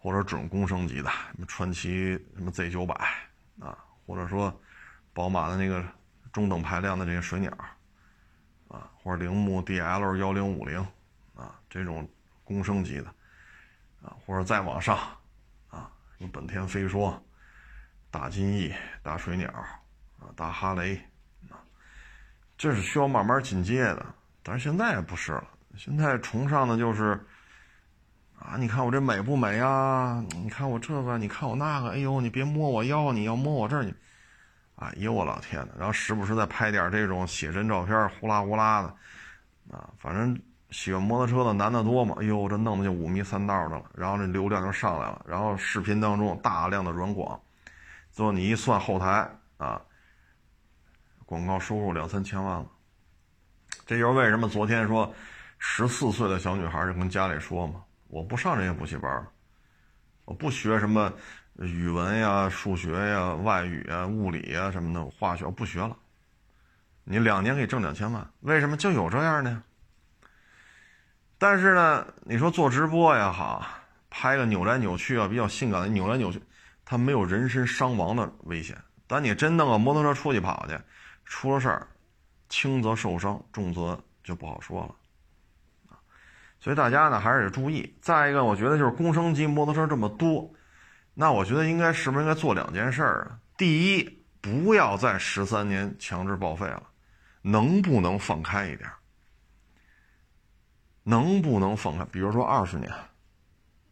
[0.00, 2.94] 或者准公升级的，什么传祺什么 Z 九百
[3.58, 4.58] 啊，或者说
[5.12, 5.84] 宝马的那个
[6.32, 7.50] 中等排量的这些水鸟
[8.68, 10.86] 啊，或者铃木 DL 幺零五零，
[11.68, 12.08] 这种
[12.44, 13.06] 工升级的
[14.02, 14.96] 啊，或者再往上
[15.68, 17.22] 啊，什么本田飞说、
[18.10, 19.48] 大金翼、大水鸟
[20.18, 20.96] 啊、大哈雷
[21.50, 21.58] 啊，
[22.56, 24.06] 这是需要慢慢进阶的。
[24.42, 27.24] 但是现在不是了，现在崇尚的就是。
[28.40, 30.24] 啊，你看我这美不美啊？
[30.30, 33.92] 你看我这个，你看我那个，哎呦，你别摸我腰，你要摸我这儿，你，
[34.76, 40.40] 哎呦我老天呐，然后时不时再拍点这种写真照片，呼啦呼啦的，啊，反正
[40.70, 47.40] 喜欢摩托车的男的多嘛，哎呦，这弄的就五迷三道的了，然后这流量就上来了，然后视频当中大量的软广，
[48.10, 49.80] 最后你一算后台啊，
[51.24, 52.66] 广告收入两三千万了，
[53.86, 55.10] 这就是为什么昨天说
[55.58, 57.82] 十四岁的小女孩就跟家里说嘛。
[58.08, 59.28] 我不上这些补习班了
[60.24, 61.12] 我不学什么
[61.56, 65.96] 语文呀、数学呀、外语啊、物理啊什么的，化学我不学了。
[67.04, 69.62] 你两年可以挣两千万，为什么就有这样的？
[71.38, 73.64] 但是呢，你说做直播也好，
[74.10, 76.42] 拍个扭来扭去啊，比较性感的扭来扭去，
[76.84, 78.76] 它没有人身伤亡的危险。
[79.06, 80.76] 但你真弄个摩托车出去跑去，
[81.24, 81.86] 出了事儿，
[82.48, 85.96] 轻则受伤，重则就不好说了。
[86.60, 87.96] 所以大家呢还是得注意。
[88.02, 90.52] 再一个，我觉得就是工升级摩托车这么多，
[91.14, 93.38] 那我觉得应该是不是应该做两件事儿啊？
[93.56, 96.82] 第一，不要再十三年强制报废了，
[97.42, 98.90] 能不能放开一点？
[101.08, 102.04] 能不能放开？
[102.04, 102.92] 比如说二十年，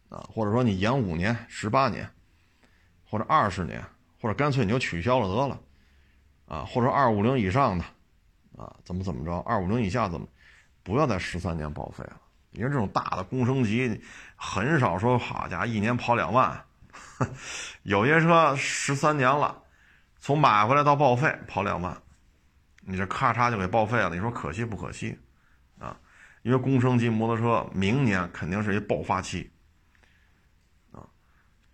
[0.09, 2.07] 啊，或者说你延五年、十八年，
[3.03, 3.83] 或者二十年，
[4.21, 5.59] 或者干脆你就取消了得了，
[6.45, 7.83] 啊，或者二五零以上的，
[8.55, 9.35] 啊，怎么怎么着？
[9.47, 10.27] 二五零以下怎么？
[10.83, 12.21] 不要再十三年报废了。
[12.51, 13.99] 因为这种大的工升级，
[14.35, 16.63] 很少说好家伙一年跑两万，
[17.81, 19.63] 有些车十三年了，
[20.19, 21.97] 从买回来到报废跑两万，
[22.81, 25.17] 你这咔嚓就给报废了，你说可惜不可惜？
[26.47, 29.51] 因为工升级摩托车明年肯定是一爆发期，
[30.93, 31.03] 啊，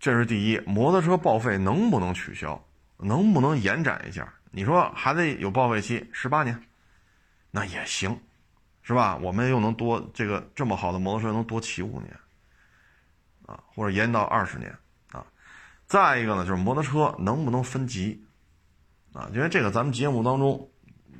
[0.00, 0.58] 这是第一。
[0.66, 2.60] 摩托车报废能不能取消？
[2.96, 4.34] 能不能延展一下？
[4.50, 6.60] 你说还得有报废期十八年，
[7.52, 8.20] 那也行。
[8.82, 9.16] 是吧？
[9.16, 12.12] 我们又能多这个这么好的摩托车能多骑五年，
[13.46, 14.76] 啊，或者延到二十年，
[15.12, 15.24] 啊，
[15.86, 18.22] 再一个呢，就是摩托车能不能分级，
[19.12, 20.68] 啊，因为这个咱们节目当中，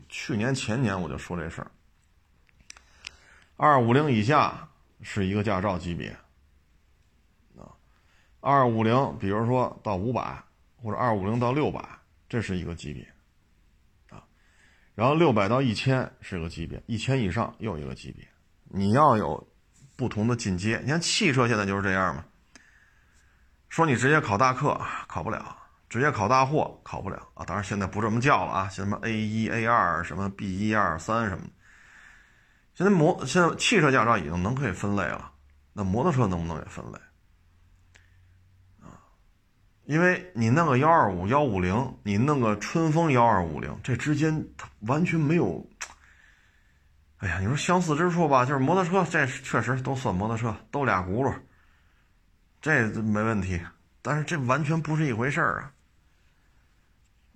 [0.08, 1.70] 去年前年我就说这事儿，
[3.56, 4.68] 二五零以下
[5.00, 6.10] 是一个驾照级别，
[7.56, 7.70] 啊，
[8.40, 10.42] 二五零比如说到五百
[10.76, 11.88] 或者二五零到六百，
[12.28, 13.02] 这是一个级别。
[14.10, 14.22] 啊
[14.94, 18.24] 然后六百到一千是个级别，一千以上又一个级别。
[18.64, 19.48] 你要有
[19.96, 20.80] 不同的进阶。
[20.84, 22.24] 你看汽车现在就是这样嘛。
[23.68, 25.56] 说你直接考大客考不了，
[25.88, 27.44] 直接考大货考不了啊。
[27.44, 31.50] 当然现在不这么叫了啊，像什么 A 一、A 二、什么 B 一、二、三什么的。
[32.74, 35.32] 现在摩现在汽车驾照已经能可以分类了，
[35.72, 36.98] 那摩托车能不能也分类
[38.82, 38.98] 啊？
[39.84, 45.64] 因为你弄个幺二五幺五零，你弄个春风幺二五零，这之间它完全没有。
[47.18, 51.32] 哎呀，你说相似之处吧，就是摩托车，这确实都算摩托车，都俩轱辘，
[52.60, 53.60] 这没问题。
[54.02, 55.72] 但是这完全不是一回事儿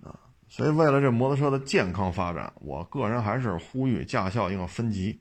[0.03, 0.11] 啊！
[0.11, 0.19] 啊，
[0.49, 5.19] 所以为了这摩托车的健康发展，我个人还是呼吁驾校应该分级。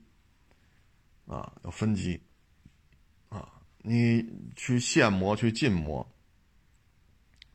[1.28, 2.20] 啊，要分级。
[3.28, 3.46] 啊，
[3.78, 4.24] 你
[4.56, 6.04] 去现磨，去禁磨。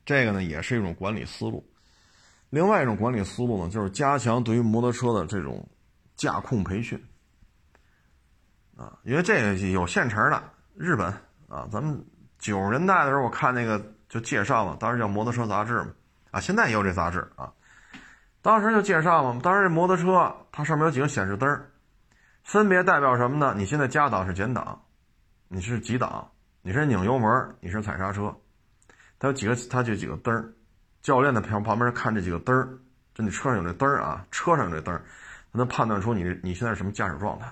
[0.05, 1.65] 这个呢也是一种管理思路，
[2.49, 5.65] 另外一种管理思路呢，就是加强对于摩托车的这种
[6.17, 7.01] 驾控培训，
[8.75, 10.43] 啊，因为这个有现成的，
[10.75, 11.07] 日本
[11.47, 12.05] 啊，咱们
[12.37, 15.93] 九十年代的时候我看那个就介绍嘛，当时叫《摩托车杂志》嘛，
[16.31, 17.53] 啊，现在也有这杂志啊。
[18.41, 21.71] 当时就介绍嘛，当时这摩托车它上面有几个显示灯儿，
[22.43, 23.55] 分别代表什么呢？
[23.57, 24.83] 你现在加档是减档，
[25.47, 26.29] 你是几档？
[26.61, 28.35] 你是拧油门，你是踩刹车？
[29.17, 29.55] 它有几个？
[29.69, 30.53] 它就几个灯儿。
[31.01, 32.79] 教练的旁旁边看这几个灯儿，
[33.13, 35.03] 就你车上有这灯儿啊，车上有这灯儿，
[35.51, 37.51] 他能判断出你你现在是什么驾驶状态。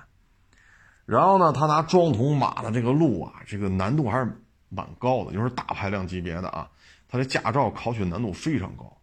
[1.06, 4.32] 然后呢，他拿桩桶码的这个路啊，这个难度还是
[4.70, 6.70] 蛮高的，就是大排量级别的啊。
[7.08, 8.98] 他的驾照考取难度非常高。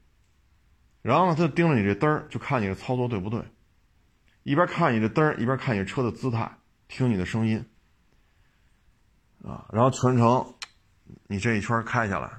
[1.03, 3.43] 然后呢，他就盯着你这灯儿，就看你的操作对不对。
[4.43, 6.51] 一边看你的灯，一边看你车的姿态，
[6.89, 7.65] 听你的声音
[9.45, 9.67] 啊。
[9.73, 10.55] 然后全程
[11.27, 12.31] 你这一圈开下来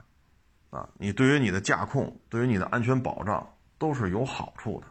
[0.70, 4.88] 啊，你对于你的驾控，对于你的安全保障都是有好处的。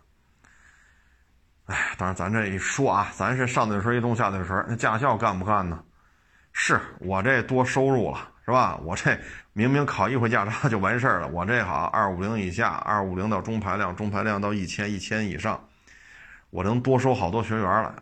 [1.75, 5.85] 哎，当然，咱这一说啊，咱是上嘴唇一动下嘴唇，那驾校干不干呢？
[6.53, 8.77] 是我这多收入了，是吧？
[8.79, 9.21] 我这
[9.53, 15.69] 明明考一回驾照就完事儿了，我这好二五零以下，二五零到中排量，中排量到一千，一千以上，
[16.51, 17.95] 我能多收好多学员来。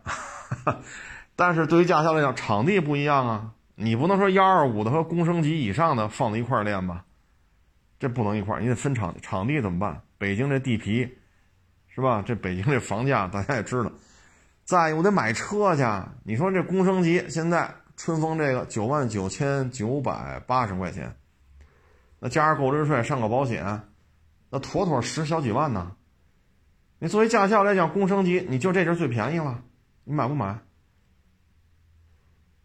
[1.35, 7.05] 但是对于驾校来讲，场地不一样啊，你不能说幺二五的和工升级以上的放在一块练吧？
[7.99, 10.01] 这不能一块，你得分场场地怎么办？
[10.17, 11.17] 北京这地皮。
[11.89, 12.21] 是吧？
[12.23, 13.91] 这北京这房价大家也知道。
[14.63, 15.83] 再，我得买车去。
[16.23, 21.15] 你说这工升级现在春风这个九万九千九百八十块钱，
[22.19, 23.81] 那加上购置税上个保险，
[24.51, 25.91] 那妥妥十小几万呢。
[26.99, 29.63] 你作为驾校来讲，工升级你就这阵最便宜了，
[30.03, 30.59] 你买不买？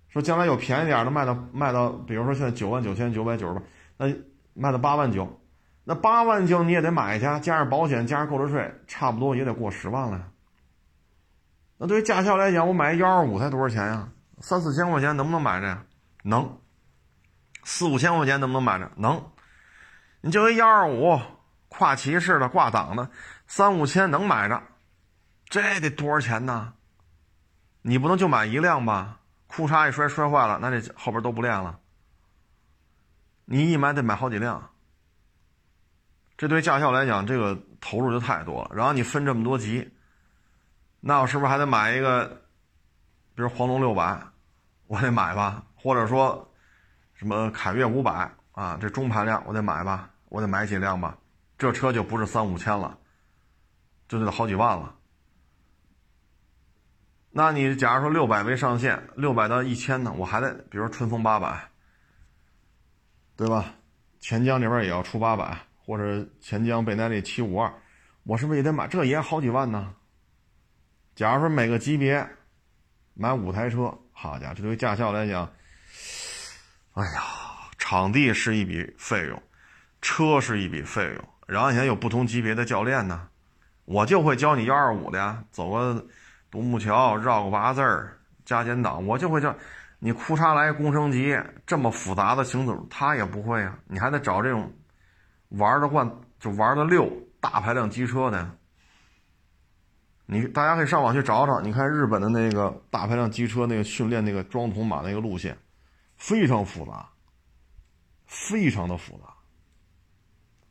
[0.08, 3.62] 说将来有便宜点的卖到卖到，比如说现在九万九千九百九十八，
[3.96, 4.14] 那
[4.54, 5.38] 卖到八万九。
[5.84, 10.28] 那八万九你也得买去，加上保险，加上购置税，差不多也得过十万了。
[11.76, 14.08] 那对于驾校来讲，我买幺二五才多少钱呀？
[14.38, 15.82] 三四千块钱能不能买着？
[16.22, 16.58] 能。
[17.64, 18.92] 四五千块钱能不能买着？
[18.96, 19.24] 能。
[20.20, 21.20] 你就一幺二五
[21.68, 23.10] 跨骑式的挂档的，
[23.54, 24.62] 三五千能买着，
[25.44, 26.72] 这得多少钱呢？
[27.82, 29.20] 你不能就买一辆吧？
[29.46, 31.78] 裤衩一摔摔坏了，那这后边都不练了。
[33.44, 34.70] 你一买得买好几辆。
[36.38, 38.70] 这对驾校来讲，这个投入就太多了。
[38.74, 39.92] 然后你分这么多级，
[41.00, 42.26] 那我是不是还得买一个，
[43.34, 44.18] 比如黄龙六百，
[44.86, 45.62] 我得买吧？
[45.74, 46.50] 或者说，
[47.12, 50.08] 什么凯越五百啊，这中排量我得买吧？
[50.30, 51.18] 我得买几辆吧？
[51.58, 52.98] 这车就不是三五千了，
[54.18, 54.94] 就得好几万了。
[57.30, 60.12] 那你假如说六百为上限，六百到一千呢？
[60.16, 61.68] 我还得，比如说春风八百，
[63.36, 63.74] 对吧？
[64.20, 65.56] 钱江这边也要出八百。
[65.84, 67.74] 或者钱江倍耐力七五二，
[68.22, 68.86] 我是不是也得买？
[68.86, 69.92] 这也好几万呢。
[71.16, 72.24] 假如说每个级别
[73.14, 75.52] 买五台车，好家伙，这对驾校来讲，
[76.92, 77.20] 哎呀，
[77.78, 79.42] 场地是一笔费用，
[80.00, 83.28] 车是一笔费用，然后你还有不同级别的教练呢。
[83.84, 86.06] 我就会教你幺二五的呀，走个
[86.50, 89.54] 独木桥，绕个八字儿，加减档，我就会教
[89.98, 90.12] 你。
[90.12, 93.78] 裤衩来工升级，这么复杂的行走，他也不会啊。
[93.86, 94.72] 你还得找这种。
[95.58, 96.10] 玩的惯
[96.40, 97.06] 就玩的溜
[97.38, 98.50] 大排量机车的，
[100.24, 105.54] 你大家可以上网去找找，你看日本的那个大排量机车那个训练那个装桶马那个路线，
[106.16, 107.06] 非常复杂，
[108.24, 109.41] 非常的复杂。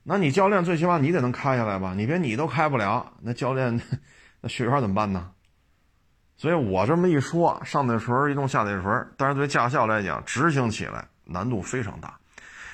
[0.04, 1.94] 那你教练最起码你得能开下来吧？
[1.96, 3.80] 你别你都开不了，那教练
[4.42, 5.32] 那学员怎么办呢？
[6.36, 12.18] 所以我这么一说，上嘴唇一动下嘴唇，但是对驾校来讲，执行起来难度非常大。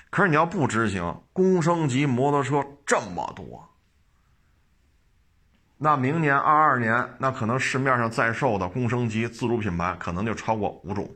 [0.10, 3.68] 可是你要不执行，工升级摩托车这么多，
[5.78, 11.14] 那明年二二年，那可能市面上在售的工升级自主品牌可能就超过五种，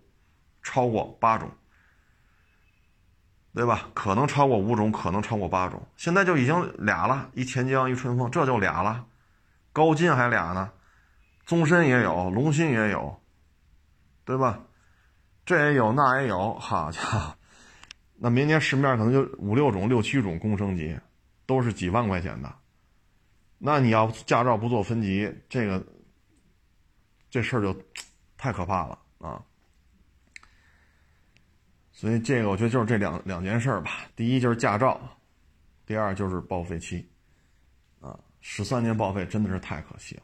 [0.61, 1.49] 超过八种，
[3.53, 3.89] 对吧？
[3.93, 5.81] 可能超过五种，可能超过八种。
[5.97, 9.05] 现在就已经俩了，一钱江，一春风，这就俩了。
[9.73, 10.71] 高金还俩呢，
[11.45, 13.21] 宗申也有，龙鑫也有，
[14.23, 14.59] 对吧？
[15.45, 17.35] 这也有，那也有，好家伙！
[18.15, 20.97] 那明年市面可能就五六种、六七种工升级，
[21.45, 22.53] 都是几万块钱的。
[23.57, 25.85] 那你要驾照不做分级，这个
[27.29, 27.75] 这事儿就
[28.37, 29.41] 太可怕了啊！
[32.01, 34.07] 所以这个我觉得就是这两两件事吧。
[34.15, 34.99] 第一就是驾照，
[35.85, 37.07] 第二就是报废期
[37.99, 40.23] 啊，十三年报废真的是太可惜了。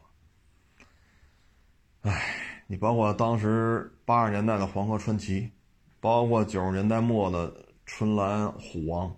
[2.01, 2.33] 哎，
[2.65, 5.51] 你包括当时八十年代的黄河传奇，
[5.99, 7.63] 包括九十年代末的。
[7.89, 9.15] 春兰虎王，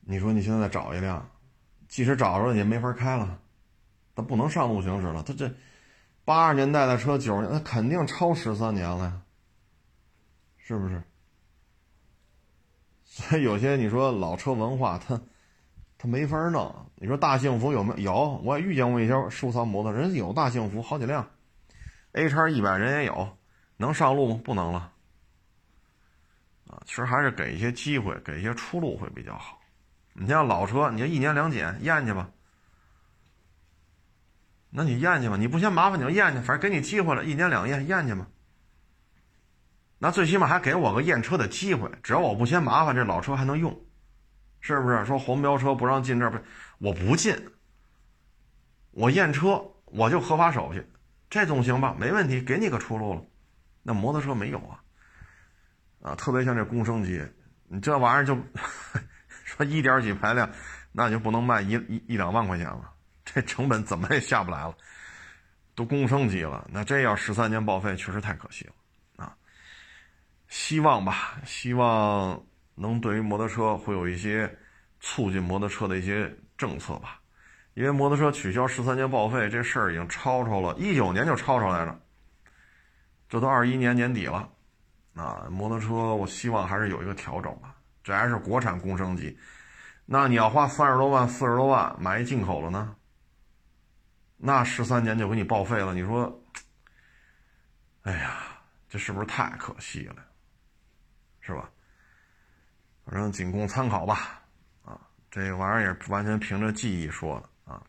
[0.00, 1.30] 你说你现在再找一辆，
[1.86, 3.38] 即使找着了也没法开了，
[4.14, 5.22] 它不能上路行驶了。
[5.22, 5.52] 它这
[6.24, 9.20] 八十年代的车，九十年，它肯定超十三年了呀，
[10.70, 11.02] 是不是？
[13.02, 15.20] 所以有些你说老车文化，它
[15.98, 16.72] 它没法弄。
[16.94, 18.12] 你说大幸福有没有？
[18.12, 21.28] 有，我也遇见过一些收藏摩托，人有大幸福好几辆
[22.12, 23.36] ，A 叉一百人也有，
[23.78, 24.40] 能上路吗？
[24.44, 24.92] 不能了。
[26.68, 29.60] 啊，其实还是给一些机会，给一些出路会比较好。
[30.12, 32.30] 你像老车，你就一年两检验去吧。
[34.70, 38.28] 那你验去吧，你不嫌麻烦你就验去，反正给你机会了，一年两验验去吧。
[40.02, 43.70] 那最起码还给我个验车的机会，只要我不嫌麻烦，这老车还能用，
[44.60, 45.04] 是不是？
[45.04, 46.38] 说黄标车不让进这儿，不，
[46.78, 47.36] 我不进，
[48.92, 50.82] 我验车我就合法手续，
[51.28, 51.94] 这总行吧？
[52.00, 53.22] 没问题，给你个出路了。
[53.82, 54.80] 那摩托车没有啊，
[56.00, 57.22] 啊，特别像这工升机，
[57.68, 58.34] 你这玩意儿就
[59.44, 60.48] 说一点几排量，
[60.92, 62.90] 那就不能卖一一一两万块钱了，
[63.22, 64.74] 这成本怎么也下不来了，
[65.74, 68.72] 都工升机了，那这要十三年报废，确实太可惜了。
[70.50, 72.44] 希望吧，希望
[72.74, 74.52] 能对于摩托车会有一些
[74.98, 77.20] 促进摩托车的一些政策吧，
[77.74, 82.00] 因为摩托车取消十三年报废这事儿已经吵吵了，一九年就吵吵来着，
[83.28, 84.50] 这都二一年年底了，
[85.14, 89.38] 啊，摩托车我希望还是有一个调整吧，这还是国产工升级，
[90.04, 92.96] 那你要花三十多万、四十多万买一进口的呢，
[94.36, 96.42] 那十三年就给你报废了，你说，
[98.02, 98.36] 哎呀，
[98.88, 100.16] 这是不是太可惜了？
[101.40, 101.70] 是吧？
[103.06, 104.40] 反正仅供参考吧，
[104.84, 107.82] 啊，这玩意儿也完全凭着记忆说的啊。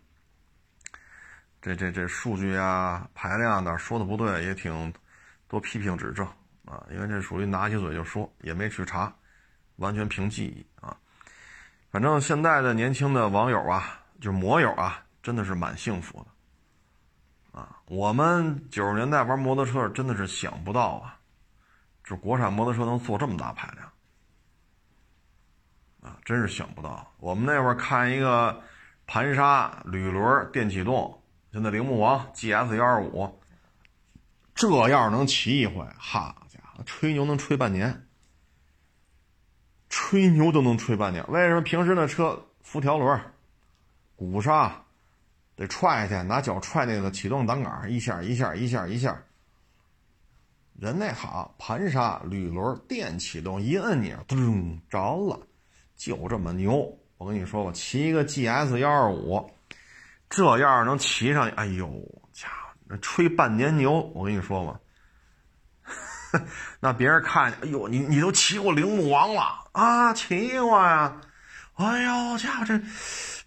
[1.61, 4.91] 这这这数据啊、排量的说的不对，也挺
[5.47, 6.25] 多批评指正
[6.65, 6.83] 啊。
[6.89, 9.13] 因为这属于拿起嘴就说，也没去查，
[9.75, 10.97] 完全凭记忆啊。
[11.91, 16.25] 反正现在的年轻的网友啊，就是摩友啊，真的是蛮幸福
[17.53, 17.77] 的啊。
[17.85, 21.19] 我们九十年代玩摩托车，真的是想不到啊。
[22.11, 23.89] 这国产摩托车能做这么大排量，
[26.01, 27.09] 啊，真是想不到。
[27.19, 28.61] 我们那会儿看一个
[29.07, 33.39] 盘刹铝轮电启动，现在铃木王 GS 幺二五，
[34.53, 38.05] 这要是能骑一回，好家伙，吹牛能吹半年，
[39.87, 41.25] 吹牛都能吹半年。
[41.29, 43.21] 为什么平时那车辐条轮、
[44.17, 44.83] 鼓刹
[45.55, 49.23] 得踹下去，拿脚踹那个启动挡杆，一下一下一下一下。
[50.81, 55.39] 人那好，盘刹铝轮电启动，一摁钮，噔着了，
[55.95, 56.91] 就这么牛。
[57.19, 59.47] 我跟你说吧，骑一个 GS 幺二五，
[60.27, 61.87] 这样能骑上，哎呦
[62.33, 63.99] 家伙，那吹半年牛。
[64.15, 64.79] 我跟你说吧，
[66.81, 70.11] 那别人看，哎呦，你你都骑过铃木王了啊？
[70.15, 71.15] 骑过呀？
[71.75, 72.81] 哎呦家伙，这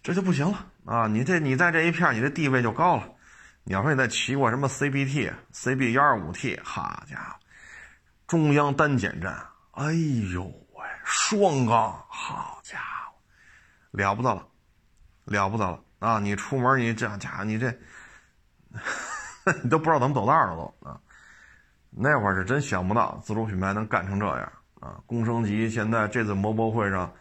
[0.01, 1.05] 这就不行了啊！
[1.07, 3.09] 你这你在这一片，你的地位就高了。
[3.67, 7.39] 你要说你再骑过什么 CBT、CB 幺二五 T，好家伙，
[8.27, 9.91] 中央单减站，哎
[10.31, 13.17] 呦喂，双缸，好家伙，
[13.89, 14.47] 了不得了，
[15.23, 16.19] 了不得了啊！
[16.19, 17.75] 你出门你这家伙，你这，
[19.63, 21.01] 你都不知道怎么走道了都啊！
[21.89, 25.01] 那会儿是真想不到自主品牌能干成这样啊！
[25.07, 27.11] 工升级现在这次摩博会上，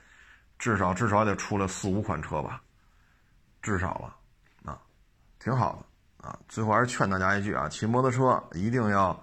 [0.59, 2.61] 至少至少得出了四五款车吧，
[3.63, 4.79] 至少了啊，
[5.39, 5.87] 挺好的。
[6.25, 9.23] 啊，最后还是劝大家一句啊，骑摩托车一定要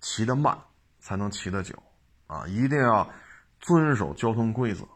[0.00, 0.56] 骑得慢，
[0.98, 1.74] 才能骑得久
[2.26, 2.46] 啊！
[2.46, 3.06] 一定要
[3.60, 4.86] 遵守交通规则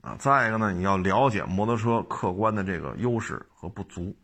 [0.00, 0.14] 啊！
[0.16, 4.16] 再一个呢，你要了解摩托车客观的这个优势和不足，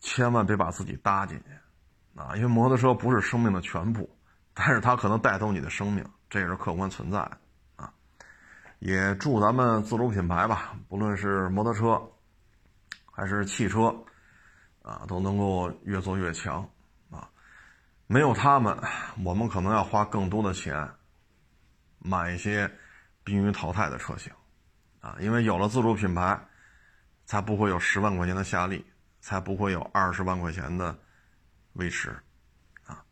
[0.00, 2.34] 千万别把自己搭进去啊！
[2.36, 4.08] 因为摩托车不是生命的全部，
[4.54, 7.36] 但是它可能带走你的生命，这也是客观存在的
[7.76, 7.92] 啊！
[8.78, 12.02] 也祝咱们自主品牌吧，不论是摩托车
[13.12, 13.94] 还是汽车。
[14.90, 16.68] 啊，都能够越做越强，
[17.10, 17.30] 啊，
[18.08, 18.76] 没有他们，
[19.24, 20.90] 我们可能要花更多的钱
[22.00, 22.68] 买一些
[23.22, 24.32] 濒于淘汰的车型，
[24.98, 26.44] 啊，因为有了自主品牌，
[27.24, 28.84] 才不会有十万块钱的夏利，
[29.20, 30.98] 才不会有二十万块钱的
[31.74, 32.10] 威驰，
[32.84, 33.04] 啊，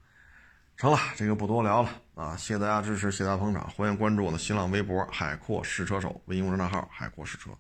[0.77, 7.53] 成了，这个不多聊了，啊，谢谢大家支持，谢谢大家捧场，欢迎关注我的新浪微博“海阔试车手”微信公众号“海阔试车”。